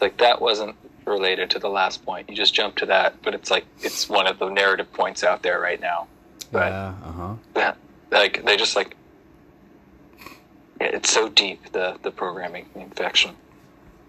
[0.00, 2.28] like that wasn't related to the last point.
[2.28, 5.42] You just jump to that, but it's like it's one of the narrative points out
[5.42, 6.06] there right now.
[6.52, 7.34] But yeah, uh huh.
[7.56, 7.74] yeah,
[8.10, 8.96] like they just like
[10.80, 13.34] yeah, it's so deep the the programming infection.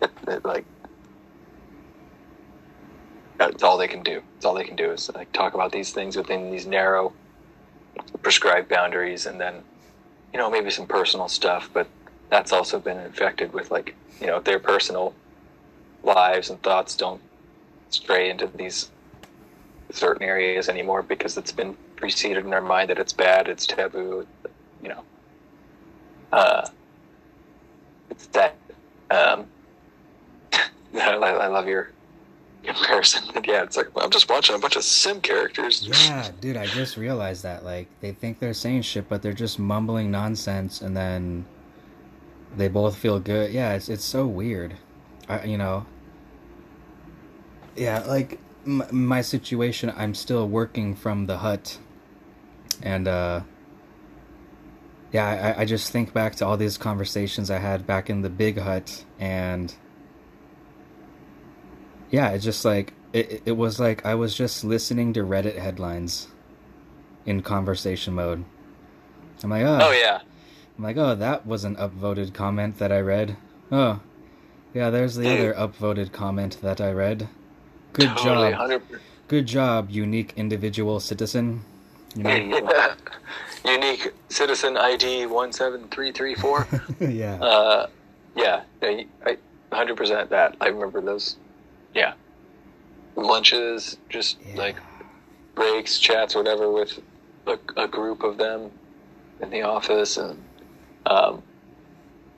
[0.01, 0.65] It, it, like
[3.37, 4.21] that's all they can do.
[4.35, 7.13] It's all they can do is like talk about these things within these narrow
[8.21, 9.63] prescribed boundaries, and then
[10.33, 11.87] you know maybe some personal stuff, but
[12.29, 15.13] that's also been infected with like you know their personal
[16.03, 17.21] lives and thoughts don't
[17.89, 18.91] stray into these
[19.91, 24.25] certain areas anymore because it's been preceded in our mind that it's bad, it's taboo,
[24.81, 25.03] you know.
[26.31, 26.67] Uh,
[28.09, 28.55] it's that.
[29.11, 29.45] Um,
[30.93, 31.91] I, I love your
[32.63, 33.23] comparison.
[33.45, 35.87] yeah, it's like I'm just watching a bunch of sim characters.
[35.87, 37.63] Yeah, dude, I just realized that.
[37.63, 41.45] Like, they think they're saying shit, but they're just mumbling nonsense, and then
[42.55, 43.51] they both feel good.
[43.51, 44.75] Yeah, it's it's so weird.
[45.29, 45.85] I, you know.
[47.75, 51.77] Yeah, like m- my situation, I'm still working from the hut,
[52.81, 53.41] and uh.
[55.11, 58.29] Yeah, I, I just think back to all these conversations I had back in the
[58.29, 59.73] big hut, and
[62.11, 66.27] yeah, it's just like it, it was like I was just listening to Reddit headlines
[67.25, 68.45] in conversation mode.
[69.43, 70.21] I'm like, oh, Oh yeah.
[70.77, 73.35] I'm like, oh, that was an upvoted comment that I read.
[73.71, 74.01] Oh,
[74.73, 77.27] yeah, there's the other upvoted comment that I read.
[77.93, 78.81] Good totally, job, 100
[79.27, 81.63] good job, unique individual citizen.
[82.15, 82.29] You know?
[83.65, 83.73] Yeah.
[83.73, 86.65] Unique citizen ID one seven three three four.
[86.99, 87.35] yeah.
[87.35, 87.87] Uh,
[88.35, 89.37] yeah, I, I,
[89.71, 90.55] 100% that.
[90.61, 91.35] I remember those.
[91.93, 92.13] Yeah,
[93.15, 94.55] lunches, just Yeah.
[94.57, 94.75] like
[95.55, 96.99] breaks, chats, whatever, with
[97.47, 98.71] a, a group of them
[99.41, 100.41] in the office, and
[101.05, 101.43] um,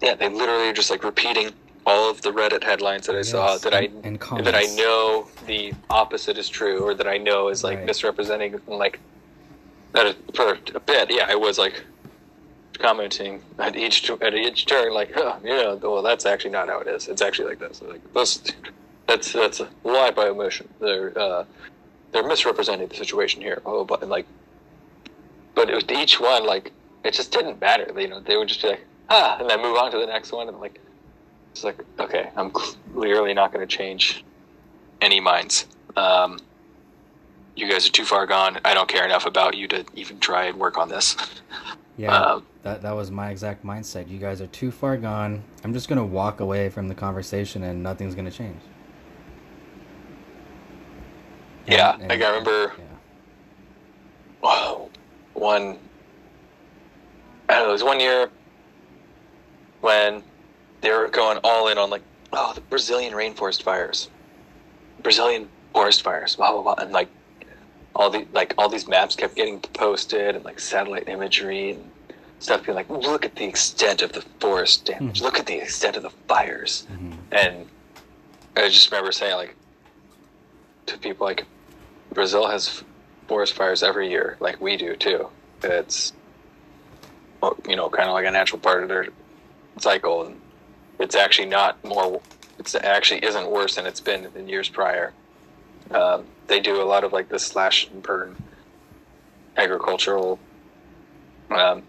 [0.02, 1.52] yeah, they literally are just like repeating
[1.86, 5.74] all of the Reddit headlines that I saw that I and that I know the
[5.90, 7.88] opposite is true, or that I know is like Right.
[7.88, 9.00] misrepresenting, like
[9.94, 11.12] that for a bit.
[11.12, 11.84] Yeah, I was like
[12.80, 16.88] commenting at each at each turn, like, oh, yeah, well, that's actually not how it
[16.88, 17.08] is.
[17.08, 17.82] It's actually like this.
[17.82, 18.42] Like this,
[19.08, 20.68] that's that's a lie by omission.
[20.80, 21.46] They're uh,
[22.12, 23.62] they're misrepresenting the situation here.
[23.66, 24.28] Oh, but and like,
[25.56, 26.72] but it was each one like
[27.04, 27.92] it just didn't matter.
[28.00, 30.32] You know, they would just be like, ah, and then move on to the next
[30.32, 30.80] one, and like,
[31.52, 34.24] it's like, okay, I'm clearly not going to change
[35.02, 35.68] any minds.
[35.96, 36.40] Um,
[37.56, 38.60] you guys are too far gone.
[38.64, 41.16] I don't care enough about you to even try and work on this.
[41.98, 44.10] Yeah, Um, that that was my exact mindset.
[44.10, 45.44] You guys are too far gone.
[45.64, 48.62] I'm just gonna walk away from the conversation, and nothing's gonna change.
[51.68, 52.84] And- Yeah, and- like I remember Yeah.
[54.44, 54.90] oh,
[55.34, 55.78] one.
[57.50, 57.70] I don't know.
[57.70, 58.30] It was one year
[59.82, 60.24] when
[60.82, 62.02] they were going all in on like,
[62.34, 64.10] oh, the Brazilian rainforest fires,
[65.02, 67.10] Brazilian forest fires, blah blah blah, and like
[67.96, 71.92] all the like all these maps kept getting posted and like satellite imagery and
[72.40, 75.24] stuff being like, look at the extent of the forest damage, Mhm.
[75.24, 77.18] look at the extent of the fires, Mhm.
[77.32, 77.70] and
[78.56, 79.56] I just remember saying like
[80.88, 81.46] to people like
[82.14, 82.84] Brazil has
[83.28, 85.30] forest fires every year, like we do too.
[85.64, 86.14] It's
[87.68, 89.08] you know kind of like a natural part of their
[89.80, 90.41] cycle, and
[91.02, 92.22] it's actually not more.
[92.60, 95.14] It's actually isn't worse than it's been in years prior.
[95.90, 98.36] Um, they do a lot of like the slash and burn
[99.58, 100.40] agricultural
[101.50, 101.84] um,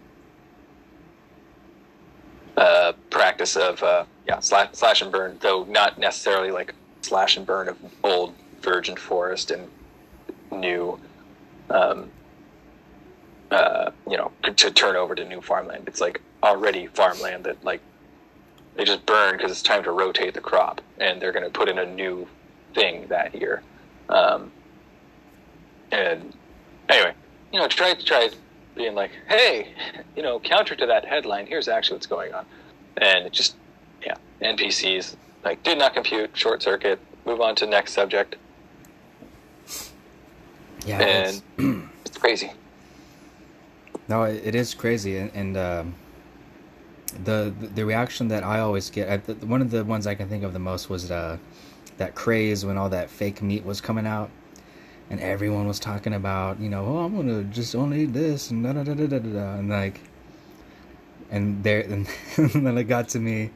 [2.57, 7.45] uh, practice of uh, yeah slash, slash and burn, though not necessarily like slash and
[7.45, 9.69] burn of old virgin forest and
[10.51, 10.99] new,
[11.69, 12.09] um,
[13.51, 15.83] uh, you know, to turn over to new farmland.
[15.87, 17.81] It's like already farmland that like
[18.75, 21.69] they just burn because it's time to rotate the crop, and they're going to put
[21.69, 22.27] in a new
[22.73, 23.61] thing that year.
[24.09, 24.51] Um,
[25.91, 26.33] and
[26.89, 27.13] anyway,
[27.51, 28.29] you know, try try
[28.75, 29.73] being like, hey,
[30.15, 31.45] you know, counter to that headline.
[31.45, 32.45] Here's actually what's going on,
[32.97, 33.55] and it just
[34.05, 38.35] yeah, NPCs like did not compute, short circuit, move on to next subject,
[40.85, 42.51] Yeah, and it's, it's crazy.
[44.07, 45.95] no, it it is crazy, and, and um,
[47.23, 50.43] the the reaction that I always get, I, one of the ones I can think
[50.43, 51.37] of the most was uh,
[51.97, 54.29] that craze when all that fake meat was coming out,
[55.09, 58.63] and everyone was talking about, you know, oh, I'm gonna just only eat this and
[58.63, 59.99] da da da da da da, and like,
[61.29, 63.51] and there, and, then it got to me.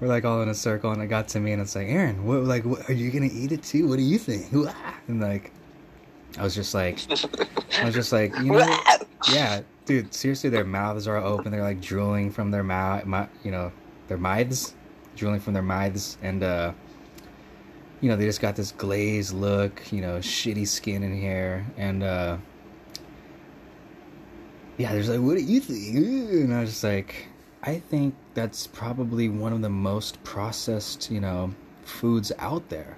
[0.00, 2.24] We're like all in a circle, and it got to me, and it's like, Aaron,
[2.26, 3.88] what, like, what, are you gonna eat it too?
[3.88, 4.46] What do you think?
[5.08, 5.50] And like,
[6.38, 6.98] I was just like,
[7.78, 8.58] I was just like, you know,
[9.32, 10.12] yeah, dude.
[10.14, 11.52] Seriously, their mouths are open.
[11.52, 13.04] They're like drooling from their mouth,
[13.42, 13.72] you know,
[14.08, 14.74] their mouths,
[15.16, 16.72] drooling from their mouths, and uh,
[18.00, 22.02] you know, they just got this glazed look, you know, shitty skin and hair, and
[22.02, 22.36] uh,
[24.76, 25.94] yeah, there's like, what do you think?
[25.96, 27.28] And I was just like,
[27.62, 32.96] I think that's probably one of the most processed, you know, foods out there.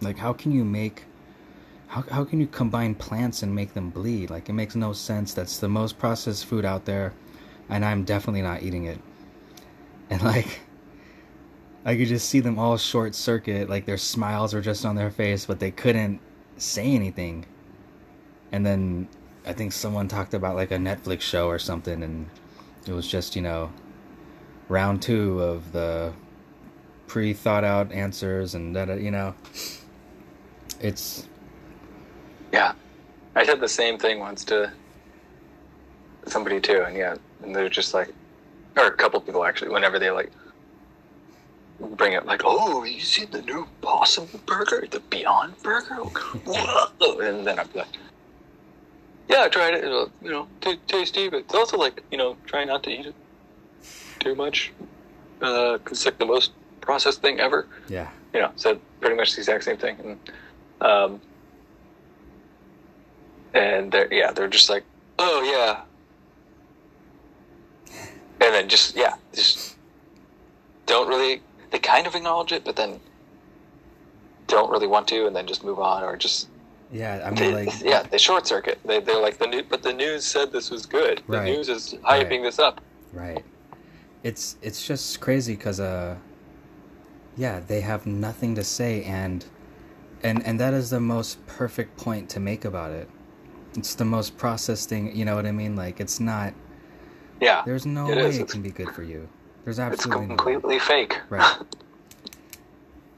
[0.00, 1.04] Like, how can you make
[1.92, 4.30] how, how can you combine plants and make them bleed?
[4.30, 5.34] Like it makes no sense.
[5.34, 7.12] That's the most processed food out there,
[7.68, 8.98] and I'm definitely not eating it.
[10.08, 10.60] And like,
[11.84, 13.68] I could just see them all short circuit.
[13.68, 16.18] Like their smiles were just on their face, but they couldn't
[16.56, 17.44] say anything.
[18.52, 19.06] And then
[19.44, 22.26] I think someone talked about like a Netflix show or something, and
[22.86, 23.70] it was just you know,
[24.70, 26.14] round two of the
[27.06, 28.94] pre thought out answers and da.
[28.94, 29.34] You know,
[30.80, 31.28] it's
[32.52, 32.74] Yeah,
[33.34, 34.72] I said the same thing once to
[36.26, 38.08] somebody too, and yeah, and they're just like,
[38.76, 39.70] or a couple people actually.
[39.70, 40.30] Whenever they like
[41.80, 45.96] bring up like, oh, you seen the new Possum Burger, the Beyond Burger?
[45.96, 47.18] Whoa!
[47.20, 47.86] And then I'm like,
[49.28, 49.84] yeah, I tried it.
[49.84, 53.06] It you know, t- tasty, but it's also like you know, try not to eat
[53.06, 53.14] it
[54.20, 54.72] too much.
[55.40, 58.08] Uh, it's like the most processed thing ever yeah.
[58.34, 59.96] you know, said pretty much the exact same thing.
[60.04, 60.18] And,
[60.80, 61.20] um,
[63.54, 64.84] and they're, yeah, they're just like,
[65.18, 65.82] oh yeah,
[68.44, 69.76] and then just yeah, just
[70.86, 71.42] don't really.
[71.70, 73.00] They kind of acknowledge it, but then
[74.48, 76.48] don't really want to, and then just move on, or just
[76.90, 78.80] Yeah, I mean, they, like, yeah, they short circuit.
[78.84, 81.22] They they're like the new, but the news said this was good.
[81.30, 81.44] The Right.
[81.44, 82.42] news is hyping Right.
[82.42, 82.82] this up.
[83.12, 83.44] Right.
[84.22, 86.16] It's it's just crazy because uh,
[87.36, 89.44] yeah, they have nothing to say, and
[90.22, 93.08] and and that is the most perfect point to make about it.
[93.76, 95.14] It's the most processed thing.
[95.16, 95.76] You know what I mean?
[95.76, 96.52] Like it's not.
[97.40, 98.36] Yeah, There's no It way is.
[98.36, 99.28] it It's- can be good for you.
[99.64, 100.36] There's it's absolutely no way.
[100.36, 101.20] completely fake.
[101.30, 101.56] Right.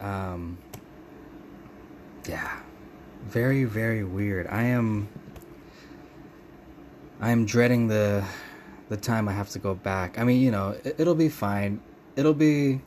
[0.01, 0.59] Um.
[2.29, 2.61] Yeah.
[3.27, 4.47] Very very weird.
[4.49, 5.09] I am.
[7.21, 8.23] I am dreading the,
[8.91, 10.19] the time I have to go back.
[10.19, 11.81] I mean, you know, it, it'll be fine.
[12.17, 12.81] It'll be.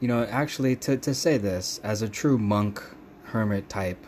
[0.00, 2.82] You know, actually, to to say this as a true monk,
[3.24, 4.04] hermit type.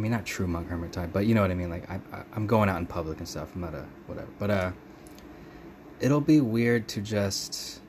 [0.00, 1.68] I mean, not true monk hermit type, but you know what I mean.
[1.68, 3.50] Like, I, I I'm going out in public and stuff.
[3.54, 4.72] I'm not a whatever, but uh.
[6.00, 7.82] It'll be weird to just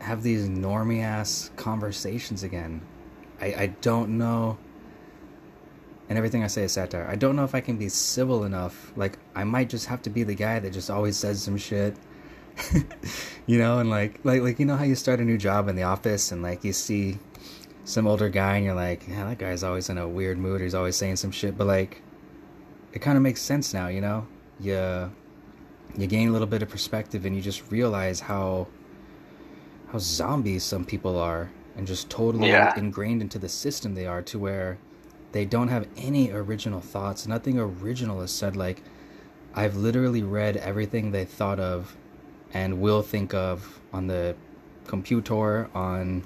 [0.00, 2.82] have these normie ass conversations again.
[3.40, 4.58] I, I don't know.
[6.08, 7.06] And everything I say is satire.
[7.08, 8.92] I don't know if I can be civil enough.
[8.96, 11.94] Like, I might just have to be the guy that just always says some shit.
[13.46, 15.76] you know, and like, like, like, you know how you start a new job in
[15.76, 17.20] the office and like you see
[17.84, 20.60] some older guy and you're like, yeah, that guy's always in a weird mood.
[20.60, 21.56] He's always saying some shit.
[21.58, 22.02] But like,
[22.92, 24.26] it kind of makes sense now, you know?
[24.60, 25.10] You,
[25.96, 28.68] you gain a little bit of perspective and you just realize how
[29.92, 32.72] how zombies some people are and just totally Yeah.
[32.78, 34.78] ingrained into the system they are to where
[35.32, 38.82] they don't have any original thoughts nothing original is said like
[39.54, 41.96] i've literally read everything they thought of
[42.52, 44.36] and will think of on the
[44.86, 46.22] computer on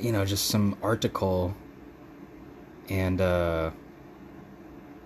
[0.00, 1.54] you know just some article.
[2.88, 3.70] And uh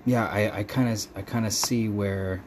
[0.07, 2.41] yeah i kind of i kind of see where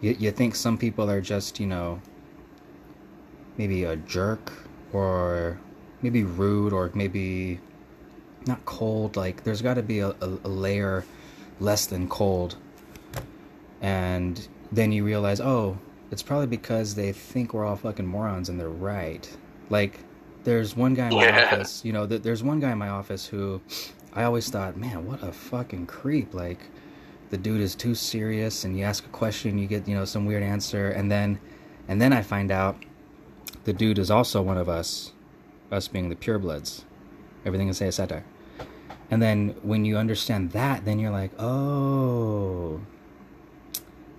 [0.00, 2.02] you, you think some people are just you know
[3.56, 4.52] maybe a jerk
[4.92, 5.58] or
[6.02, 7.60] maybe rude or maybe
[8.46, 9.16] not cold.
[9.16, 11.04] Like there's got to be a, a, a layer
[11.60, 12.56] less than cold.
[13.80, 15.78] And then you realize oh
[16.10, 19.28] it's probably because they think we're all fucking morons and they're right.
[19.70, 20.00] Like
[20.44, 21.44] there's one guy in my Yeah.
[21.52, 23.60] office you know th- there's one guy in my office who
[24.14, 26.58] i always thought man what a fucking creep like
[27.30, 30.26] the dude is too serious and you ask a question you get you know some
[30.26, 30.90] weird answer.
[30.90, 31.38] And then
[31.88, 32.76] and then i find out
[33.64, 35.12] the dude is also one of us
[35.70, 36.82] us being the purebloods.
[37.46, 38.24] Everything is say is satire
[39.10, 42.80] and then when you understand that then you're like oh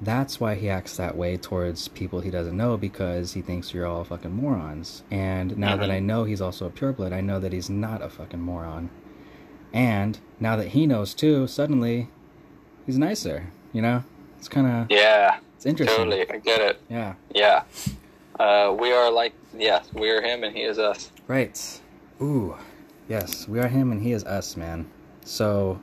[0.05, 3.85] that's why he acts that way towards people he doesn't know because he thinks you're
[3.85, 5.93] all fucking morons and now that Mhm.
[5.93, 8.89] i know he's also a pureblood i know that he's not a fucking moron
[9.73, 12.07] and now that he knows too suddenly
[12.85, 14.03] he's nicer you know
[14.37, 16.29] it's kind of Yeah, it's interesting totally.
[16.29, 16.81] I get it.
[16.89, 17.63] yeah Yeah,
[18.39, 21.11] uh, we are like yes, we are him and he is us.
[21.27, 21.79] Right.
[22.21, 22.55] Ooh.
[23.07, 24.85] Yes, we are him and he is us, man.
[25.23, 25.79] So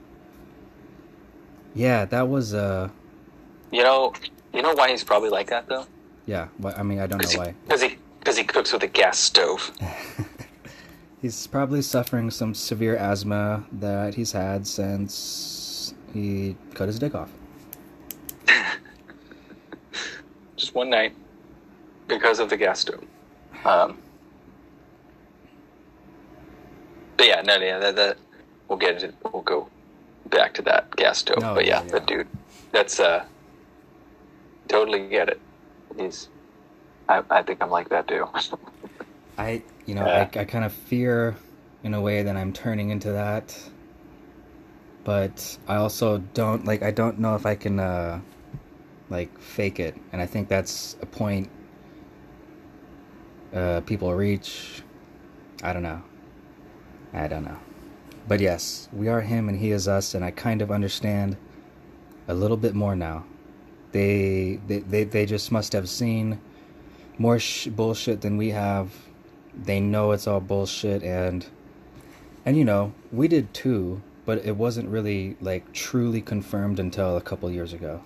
[1.75, 2.91] Yeah, that was uh
[3.71, 4.13] You know,
[4.53, 5.87] you know why he's probably like that though?
[6.27, 7.55] yeah, wh- I mean I don't know why.
[7.65, 9.73] Because he because he cooks with a gas stove.
[11.23, 17.31] He's probably suffering some severe asthma that he's had since he cut his dick off.
[20.57, 21.15] Just one night
[22.09, 23.05] because of the gas stove.
[23.67, 23.99] Um,
[27.19, 28.17] but yeah, no, yeah, that, that
[28.69, 29.15] we'll get it.
[29.31, 29.69] We'll go
[30.31, 31.43] back to that gas stove.
[31.43, 32.07] No, but yeah, yeah, the yeah.
[32.07, 32.29] dude,
[32.73, 33.27] that's uh,
[34.71, 35.43] totally get it.
[35.99, 36.31] He's,
[37.09, 38.27] I, I think I'm like that too.
[39.39, 40.13] I you know, Yeah.
[40.13, 41.37] I I kind of fear
[41.83, 43.59] in a way that I'm turning into that.
[45.05, 48.21] But I also don't like I don't know if I can uh
[49.11, 49.97] like fake it.
[50.13, 51.51] And I think that's a point
[53.55, 54.83] uh people reach.
[55.63, 56.03] I don't know.
[57.13, 57.59] I don't know.
[58.29, 61.37] But yes, we are him and he is us and I kind of understand
[62.29, 63.25] a little bit more now.
[63.93, 66.41] They they they, they just must have seen
[67.19, 68.93] more sh- bullshit than we have.
[69.55, 71.47] They know it's all bullshit and
[72.47, 77.21] and you know, we did too, but it wasn't really like truly confirmed until a
[77.21, 78.03] couple years ago.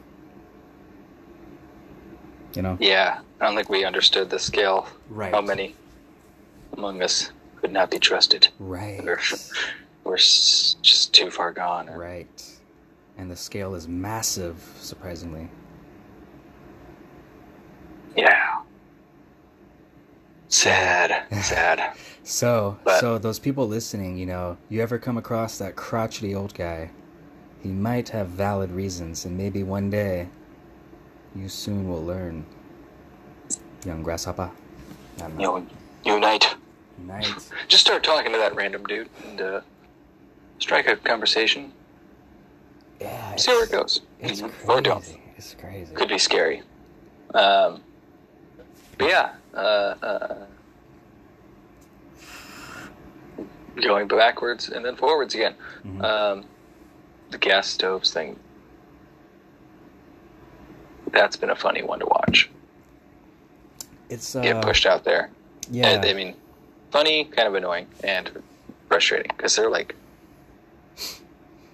[2.55, 2.79] You know?
[2.81, 4.87] yeah, I don't think we understood the scale.
[5.11, 5.35] Right.
[5.35, 5.75] How many
[6.77, 8.47] among us could not be trusted?
[8.61, 9.03] Right.
[9.03, 9.19] We're,
[10.05, 11.89] we're just too far gone.
[11.89, 12.45] Right.
[13.19, 15.49] And the scale is massive, surprisingly.
[18.17, 18.61] Yeah.
[20.49, 21.27] Sad.
[21.43, 21.97] Sad.
[22.23, 26.55] So, But- so those people listening, you know, you ever come across that crotchety old
[26.55, 26.91] guy?
[27.63, 30.29] He might have valid reasons, and maybe one day
[31.35, 32.45] you soon will learn.
[33.87, 34.51] Young grasshopper.
[35.17, 35.59] I don't You know.
[35.59, 35.67] know,
[36.05, 36.55] unite.
[37.69, 39.61] Just start talking to that random dude and uh,
[40.59, 41.73] strike a conversation.
[43.01, 43.37] Yeah.
[43.37, 44.03] See where it goes.
[44.21, 44.55] It's crazy.
[44.69, 45.17] Or don't.
[45.37, 45.95] It's crazy.
[45.95, 46.63] Could be scary.
[47.35, 47.83] Um,
[48.99, 49.57] but yeah, uh,
[50.03, 50.35] uh,
[53.83, 55.55] going backwards and then forwards again.
[55.85, 56.03] Mhm.
[56.05, 56.45] Um,
[57.31, 58.39] the gas stoves thing.
[61.11, 62.51] That's been a funny one to watch.
[64.09, 65.31] It's uh, Get pushed out there.
[65.71, 65.89] Yeah.
[65.89, 66.35] And, I mean,
[66.91, 68.31] funny, kind of annoying, and
[68.89, 69.95] frustrating because they're like,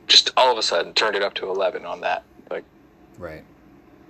[0.06, 2.22] just all of a sudden turned it up to 11 on that.
[2.50, 2.64] Like,
[3.18, 3.44] right.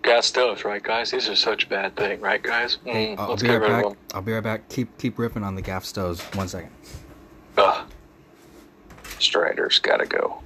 [0.03, 1.11] Gas stoves, right, guys?
[1.11, 2.79] These are such a bad thing, right, guys?
[2.85, 3.85] Hey, Mm, I'll let's be get right rid back.
[3.85, 4.01] of them.
[4.15, 4.69] I'll be right back.
[4.69, 6.21] Keep keep ripping on the gaff stoves.
[6.35, 6.71] One second.
[7.59, 7.87] Ugh.
[9.19, 10.43] Strider's gotta go.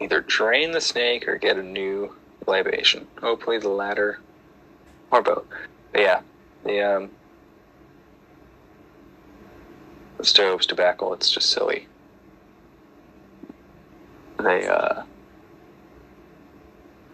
[0.00, 2.14] Either drain the snake or get a new
[2.46, 3.06] libation.
[3.20, 4.20] Hopefully the latter.
[5.10, 5.44] Or both.
[5.92, 6.20] But yeah.
[6.64, 7.10] The um
[10.18, 11.88] the stoves, tobacco, it's just silly.
[14.38, 15.02] They uh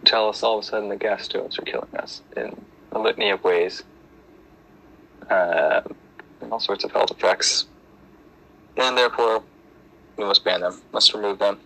[0.05, 3.29] tell us all of a sudden the gas stoves are killing us in a litany
[3.29, 3.83] of ways.
[5.29, 5.81] Uh,
[6.41, 7.65] and all sorts of health effects
[8.79, 9.43] and therefore
[10.17, 11.59] we must ban them, must remove them.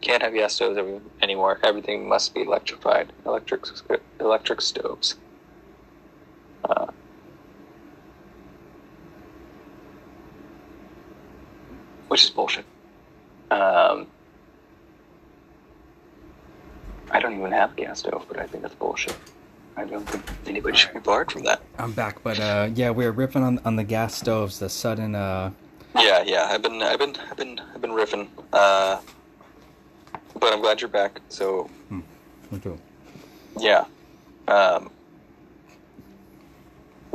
[0.00, 0.78] Can't have gas stoves
[1.20, 1.58] anymore.
[1.62, 3.12] Everything must be electrified.
[3.26, 3.66] Electric
[4.18, 5.16] electric stoves.
[6.64, 6.86] Uh,
[12.08, 12.64] which is bullshit.
[13.50, 14.06] Um,
[17.10, 19.16] I don't even have a gas stove, but I think that's bullshit.
[19.76, 21.60] I don't think anybody should be barred from that.
[21.78, 24.58] I'm back, but uh, yeah, we are ripping on on the gas stoves.
[24.58, 25.50] The sudden uh,
[25.96, 26.48] Yeah, yeah.
[26.50, 28.28] I've been, I've been, I've been, I've been riffing.
[28.52, 29.00] Uh,
[30.38, 31.20] but I'm glad you're back.
[31.28, 32.78] So me too.
[33.58, 33.84] yeah,
[34.48, 34.90] um,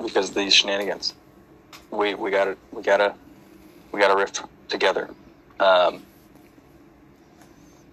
[0.02, 1.14] because of these shenanigans,
[1.92, 3.14] we we got to we gotta
[3.92, 4.32] we gotta riff
[4.68, 5.10] together.
[5.60, 6.04] Um,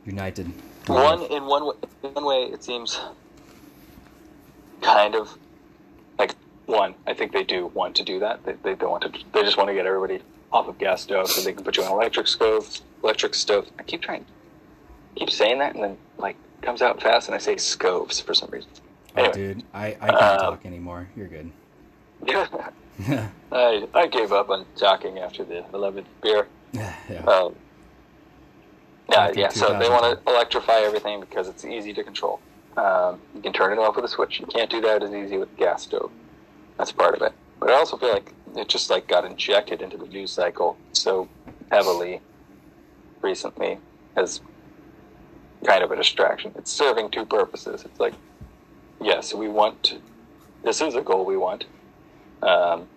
[0.07, 0.51] United.
[0.87, 3.01] One in one way, one way, it seems
[4.81, 5.37] kind of
[6.19, 6.35] like
[6.67, 6.95] one.
[7.07, 8.45] I think they do want to do that.
[8.45, 9.21] They, they don't want to.
[9.33, 10.21] They just want to get everybody
[10.53, 12.81] off of gas stoves so they can put you on electric stove.
[13.03, 13.69] Electric stove.
[13.79, 14.25] I keep trying,
[15.17, 18.51] keep saying that, and then like comes out fast, and I say scoves for some
[18.51, 18.71] reason.
[19.17, 21.09] Oh, dude, I I can't Um, talk anymore.
[21.17, 21.51] You're good.
[22.27, 22.47] Yeah,
[23.53, 26.47] I I gave up on talking after the eleventh beer.
[26.73, 26.95] yeah.
[27.27, 27.55] Um,
[29.11, 29.49] yeah, yeah.
[29.49, 32.41] So they want to electrify everything because it's easy to control.
[32.77, 34.41] Um, you can turn it off with a switch.
[34.41, 36.11] You can't do that as easy with a gas stove.
[36.79, 37.33] That's part of it.
[37.61, 41.29] But I also feel like it just like got injected into the news cycle so
[41.71, 42.21] heavily
[43.21, 43.79] recently
[44.17, 44.41] as
[45.65, 46.53] kind of a distraction.
[46.57, 47.85] It's serving two purposes.
[47.85, 48.15] It's like,
[49.01, 49.99] yes, we want.
[50.65, 51.65] This is a goal we want.
[52.43, 52.89] Um,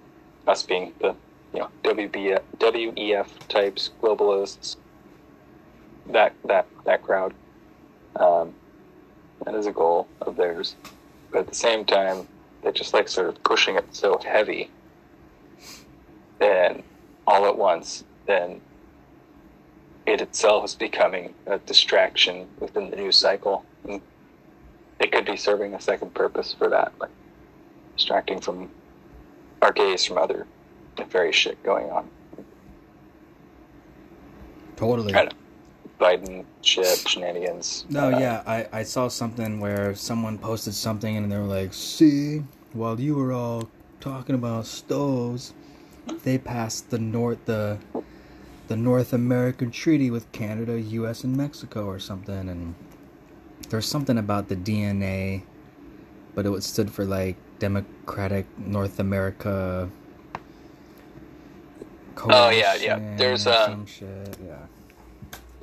[0.48, 1.16] us being the
[1.54, 4.78] you know WBF, WEF types, globalists,
[6.08, 7.34] that that that crowd.
[8.16, 8.54] Um,
[9.44, 10.76] that is a goal of theirs,
[11.32, 12.28] but at the same time,
[12.64, 14.70] they just like sort of pushing it so heavy,
[16.40, 16.82] and
[17.28, 18.62] all at once, then
[20.06, 23.66] it itself is becoming a distraction within the news cycle.
[23.88, 24.02] And
[25.00, 27.10] it could be serving a second purpose for that, like
[27.98, 28.70] distracting from
[29.62, 30.46] our gaze from other
[30.98, 32.10] nefarious shit going on.
[34.76, 35.14] Totally.
[36.00, 37.86] Biden shit, shenanigans.
[37.90, 41.74] No, Uh, yeah, I, I saw something where someone posted something and they were like,
[41.74, 42.44] "See,
[42.74, 43.70] while you were all
[44.02, 45.54] talking about stoves,
[46.24, 47.78] they passed the North the
[48.68, 52.76] the North American Treaty with Canada, U.S., and Mexico or something." And
[53.70, 55.44] there's something about the DNA,
[56.34, 59.90] but it stood for like Democratic North America.
[62.18, 63.16] Oh, yeah, yeah.
[63.18, 64.38] There's, um, some shit.
[64.46, 64.56] Yeah.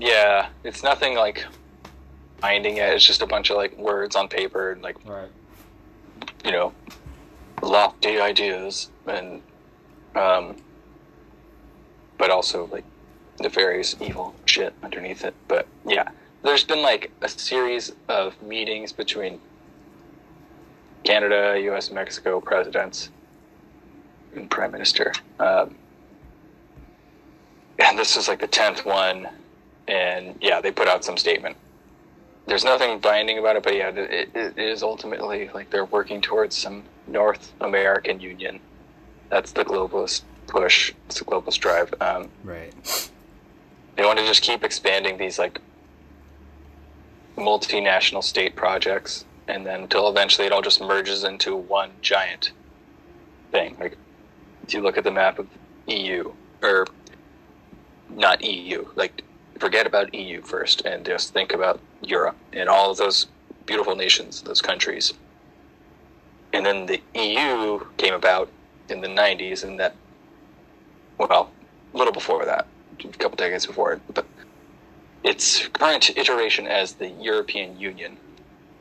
[0.03, 1.45] Yeah, it's nothing like
[2.41, 2.93] finding it.
[2.93, 5.29] It's just a bunch of like words on paper and like Right.
[6.45, 6.73] you know
[7.63, 9.41] lofty ideas and
[10.17, 10.57] um,
[12.19, 12.83] but also like
[13.41, 15.35] nefarious evil shit underneath it.
[15.47, 16.09] But yeah,
[16.43, 19.41] there's been like a series of meetings between
[21.05, 23.11] Canada, U.S., Mexico presidents
[24.35, 25.13] and prime minister.
[25.39, 25.77] Um,
[27.79, 29.29] and this is like the tenth one,
[29.89, 31.57] and yeah, they put out some statement.
[32.47, 36.57] There's nothing binding about it, but yeah, it, it is ultimately like they're working towards
[36.57, 38.61] some North American Union.
[39.31, 40.93] That's the globalist push.
[41.07, 41.95] It's the globalist drive.
[42.01, 42.73] Um, Right.
[43.97, 45.61] they want to just keep expanding these like
[47.37, 52.53] multinational state projects, and then until eventually it all just merges into one giant
[53.51, 53.77] thing.
[53.81, 53.97] Like
[54.67, 55.47] if you look at the map of
[55.87, 56.87] EU or
[58.09, 59.23] not EU, like
[59.63, 63.29] forget about EU first and just think about Europe and all of those
[63.65, 65.15] beautiful nations, those countries.
[66.53, 68.51] And then the EU came about
[68.89, 69.95] in the 90s, and that,
[71.17, 71.53] well,
[71.95, 72.67] a little before that,
[73.05, 74.27] a couple decades before it, but
[75.23, 78.17] its current iteration as the European Union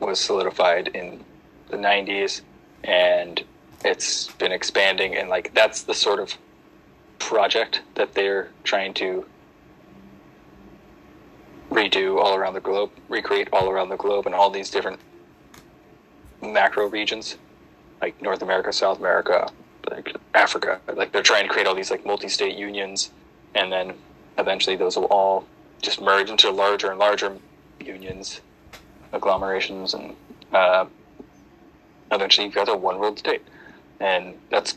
[0.00, 1.24] was solidified in
[1.68, 2.40] the 90s,
[2.82, 3.44] and
[3.84, 6.36] it's been expanding, and like that's the sort of
[7.20, 9.24] project that they're trying to
[11.72, 15.00] redo all around the globe, recreate all around the globe, and all these different
[16.42, 17.36] macro regions,
[18.00, 19.50] like North America, South America,
[19.90, 20.80] like Africa.
[20.94, 23.10] Like they're trying to create all these like multi-state unions,
[23.54, 23.94] and then
[24.38, 25.46] eventually those will all
[25.80, 27.36] just merge into larger and larger
[27.80, 28.40] unions,
[29.12, 30.14] agglomerations, and
[30.52, 30.86] uh,
[32.10, 33.42] eventually you've got a one world state,
[34.00, 34.76] and that's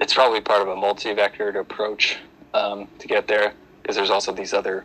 [0.00, 2.18] it's probably part of a multi-vectored approach
[2.54, 3.52] um, to get there
[3.88, 4.84] because there's also these other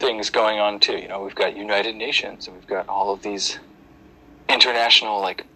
[0.00, 0.98] things going on too.
[0.98, 3.58] You know, we've got United Nations and we've got all of these
[4.50, 5.46] international like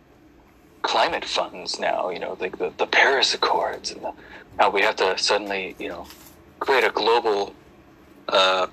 [0.81, 2.09] climate funds now.
[2.09, 4.13] You know, like the, the Paris Accords and the,
[4.59, 6.07] now we have to suddenly you know
[6.61, 7.55] create a global
[8.31, 8.69] uh,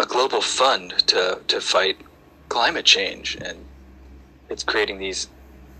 [0.00, 1.98] a global fund to to fight
[2.48, 3.64] climate change and
[4.50, 5.28] it's creating these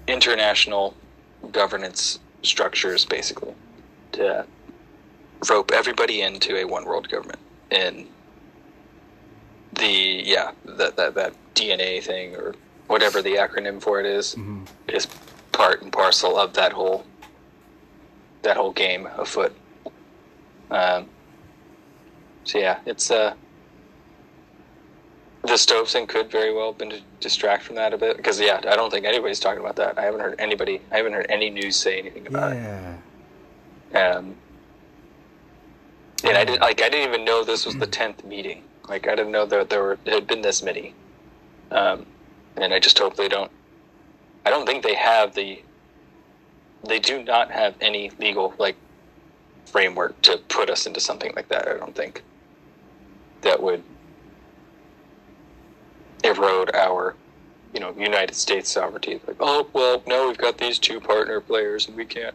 [0.07, 0.95] international
[1.51, 3.55] governance structures basically
[4.13, 4.47] to
[5.51, 7.39] rope everybody into a one world government
[7.71, 8.07] and
[9.75, 12.55] the yeah that that, that DNA thing or
[12.87, 14.67] whatever the acronym for it is, Mhm.
[14.89, 15.07] is
[15.53, 17.05] part and parcel of that whole
[18.43, 19.55] that whole game afoot.
[20.71, 21.09] Um,
[22.45, 23.35] so yeah, it's uh
[25.43, 28.41] the stove thing could very well have been to distract from that a bit because
[28.41, 29.99] yeah, I don't think anybody's talking about that.
[29.99, 30.81] I haven't heard anybody.
[30.93, 32.95] I haven't heard any news say anything about Yeah.
[33.93, 33.97] it.
[33.97, 34.37] Um,
[36.25, 36.83] and I didn't like.
[36.83, 38.65] I didn't even know this was the tenth meeting.
[38.89, 40.95] Like I didn't know that there were there had been this many.
[41.71, 42.07] Um,
[42.57, 43.51] and I just hope they don't.
[44.47, 45.63] I don't think they have the.
[46.87, 48.77] They do not have any legal like
[49.65, 51.69] framework to put us into something like that.
[51.69, 52.23] I don't think
[53.41, 53.83] that would
[56.23, 57.15] erode our,
[57.73, 59.21] you know, United States sovereignty.
[59.27, 62.35] Like, oh well, no, we've got these two partner players, and we can't.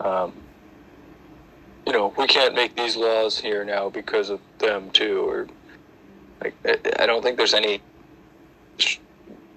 [0.00, 0.32] Um,
[1.88, 5.48] you know, we can't make these laws here now because of them too, or
[6.44, 6.54] like
[6.98, 7.80] I- don't think there's any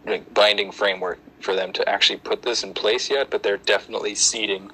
[0.05, 3.29] like binding framework for them to actually put this in place yet.
[3.29, 4.71] But they're definitely seeding.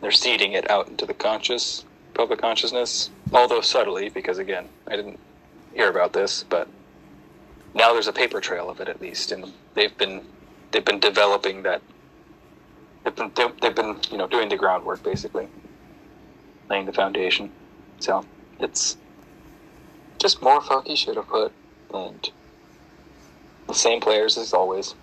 [0.00, 1.84] They're seeding it out into the conscious
[2.14, 5.18] public consciousness, although subtly, because again, I didn't
[5.74, 6.66] hear about this, but
[7.74, 10.24] now there's a paper trail of it at least, and they've been
[10.70, 11.82] they've been developing that.
[13.04, 15.46] They've been they've been you know doing the groundwork basically,
[16.68, 17.50] laying the foundation.
[17.98, 18.24] So
[18.60, 18.96] it's
[20.18, 21.52] just more folk you should have put,
[21.92, 22.30] and
[23.66, 24.94] the same players as always.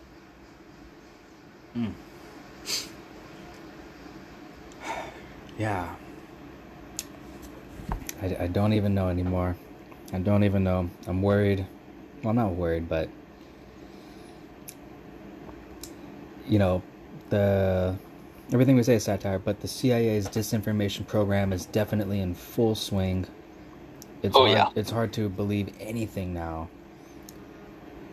[1.74, 1.88] Hmm.
[5.58, 5.96] Yeah.
[8.22, 9.56] I, I don't even know anymore.
[10.14, 10.90] I don't even know.
[11.08, 11.66] I'm worried.
[12.22, 13.10] Well, I'm not worried, but
[16.48, 16.82] you know,
[17.30, 17.96] the
[18.54, 23.26] everything we say is satire, but the CIA's disinformation program is definitely in full swing.
[24.24, 24.70] It's Oh, hard, yeah.
[24.76, 26.70] it's hard to believe anything now.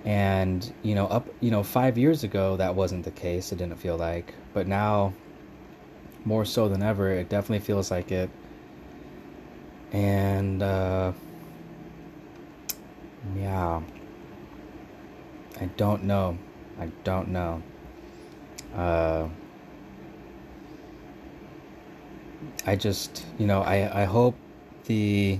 [0.04, 3.52] And you know, up you know, five years ago that wasn't the case.
[3.52, 5.12] It didn't feel like, but now
[6.24, 7.10] more so than ever.
[7.10, 8.30] It definitely feels like it.
[9.92, 11.12] And uh,
[13.36, 13.80] yeah,
[15.60, 16.38] I don't know.
[16.80, 17.62] I don't know.
[18.74, 19.28] Uh,
[22.66, 24.36] I just, you know, I I hope
[24.86, 25.38] the.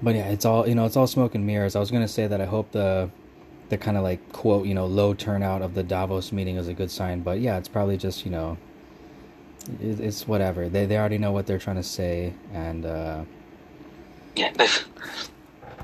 [0.00, 0.86] But yeah, it's all you know.
[0.86, 1.74] It's all smoke and mirrors.
[1.74, 3.10] I was gonna say that I hope the
[3.68, 6.74] the kind of like quote you know low turnout of the Davos meeting is a
[6.74, 7.20] good sign.
[7.20, 8.56] But yeah, it's probably just you know
[9.80, 10.68] it, it's whatever.
[10.68, 13.24] They they already know what they're trying to say, and uh,
[14.36, 14.88] Yeah, they've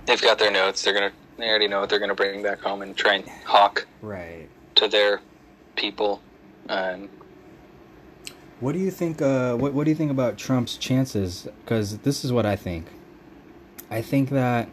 [0.06, 0.82] they've got their notes.
[0.82, 3.86] They're gonna they already know what they're gonna bring back home and try and hawk
[4.00, 4.48] right.
[4.76, 5.20] to their
[5.76, 6.22] people.
[6.68, 7.08] Um,
[8.64, 9.20] What do you think?
[9.20, 11.46] Uh, what What do you think about Trump's chances?
[11.62, 12.86] Because this is what I think.
[13.90, 14.70] I think that,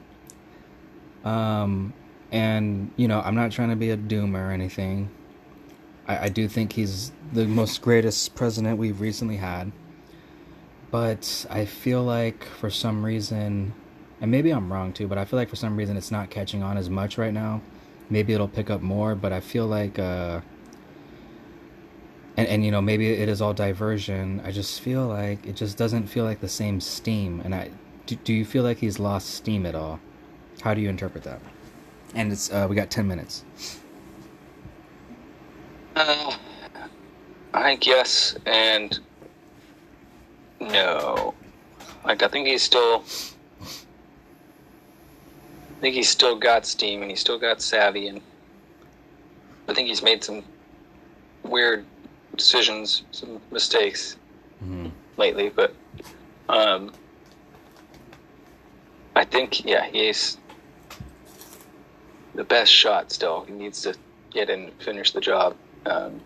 [1.26, 1.92] um,
[2.32, 5.10] and you know, I'm not trying to be a doomer or anything.
[6.08, 9.74] I, I do think he's the most greatest president we've recently had.
[10.90, 13.74] But I feel like for some reason,
[14.22, 16.64] and maybe I'm wrong too, but I feel like for some reason it's not catching
[16.64, 17.60] on as much right now.
[18.10, 20.40] Maybe it'll pick up more, but I feel like, uh,
[22.38, 24.42] and and you know maybe it is all diversion.
[24.46, 27.42] I just feel like it just doesn't feel like the same steam.
[27.42, 27.72] And I
[28.06, 30.00] do, do you feel like he's lost steam at all?
[30.62, 31.42] How do you interpret that?
[32.16, 33.44] And it's uh, we got ten minutes.
[35.96, 36.36] Uh,
[37.54, 39.00] I think yes and
[40.60, 41.34] no.
[42.06, 43.04] Like I think he's still.
[43.62, 43.66] I
[45.82, 48.22] think he's still got steam and he's still got savvy and
[49.68, 50.44] I think he's made some
[51.44, 51.86] weird
[52.42, 54.18] decisions, some mistakes
[54.64, 54.90] Mm-hmm.
[55.18, 55.74] lately, but
[56.50, 56.92] um,
[59.16, 60.38] I think yeah he's
[62.36, 63.44] the best shot still.
[63.46, 63.96] He needs to
[64.32, 65.56] get in and finish the job.
[65.88, 66.22] Um,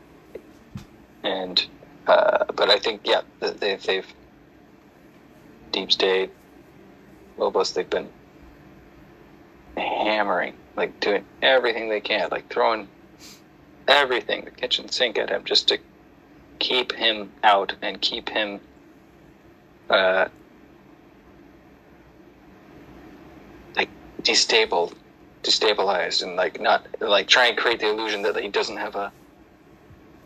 [1.24, 1.66] and
[2.07, 4.13] uh, but I think yeah th- they, they've
[5.72, 6.30] deep state
[7.38, 8.09] Lobos they've been
[9.78, 12.89] hammering like doing everything they can like throwing
[13.88, 15.78] everything the kitchen sink at him just to
[16.60, 18.60] keep him out and keep him
[19.89, 20.28] uh,
[23.76, 23.89] like
[24.24, 24.93] destable
[25.43, 29.12] destabilized and like not like try and create the illusion that he doesn't have a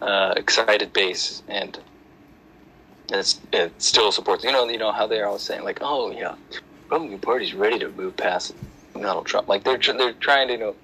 [0.01, 1.79] uh, excited base and
[3.11, 6.35] it's it still supports you know you know how they're all saying like oh yeah
[6.89, 8.53] Republican Party's ready to move past
[8.93, 9.47] Donald Trump.
[9.47, 10.75] Like they're they're trying to you know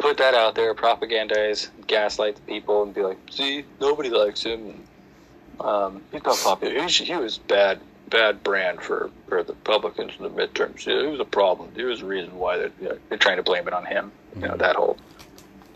[0.00, 4.82] put that out there propagandize gaslight the people and be like see nobody likes him.
[5.60, 6.82] Um, he's not popular.
[6.86, 10.88] He, he was bad bad brand for, for the Republicans in the midterms.
[10.88, 11.70] It was a problem.
[11.74, 14.10] There was a reason why they're, you know, they're trying to blame it on him
[14.34, 14.96] you know that whole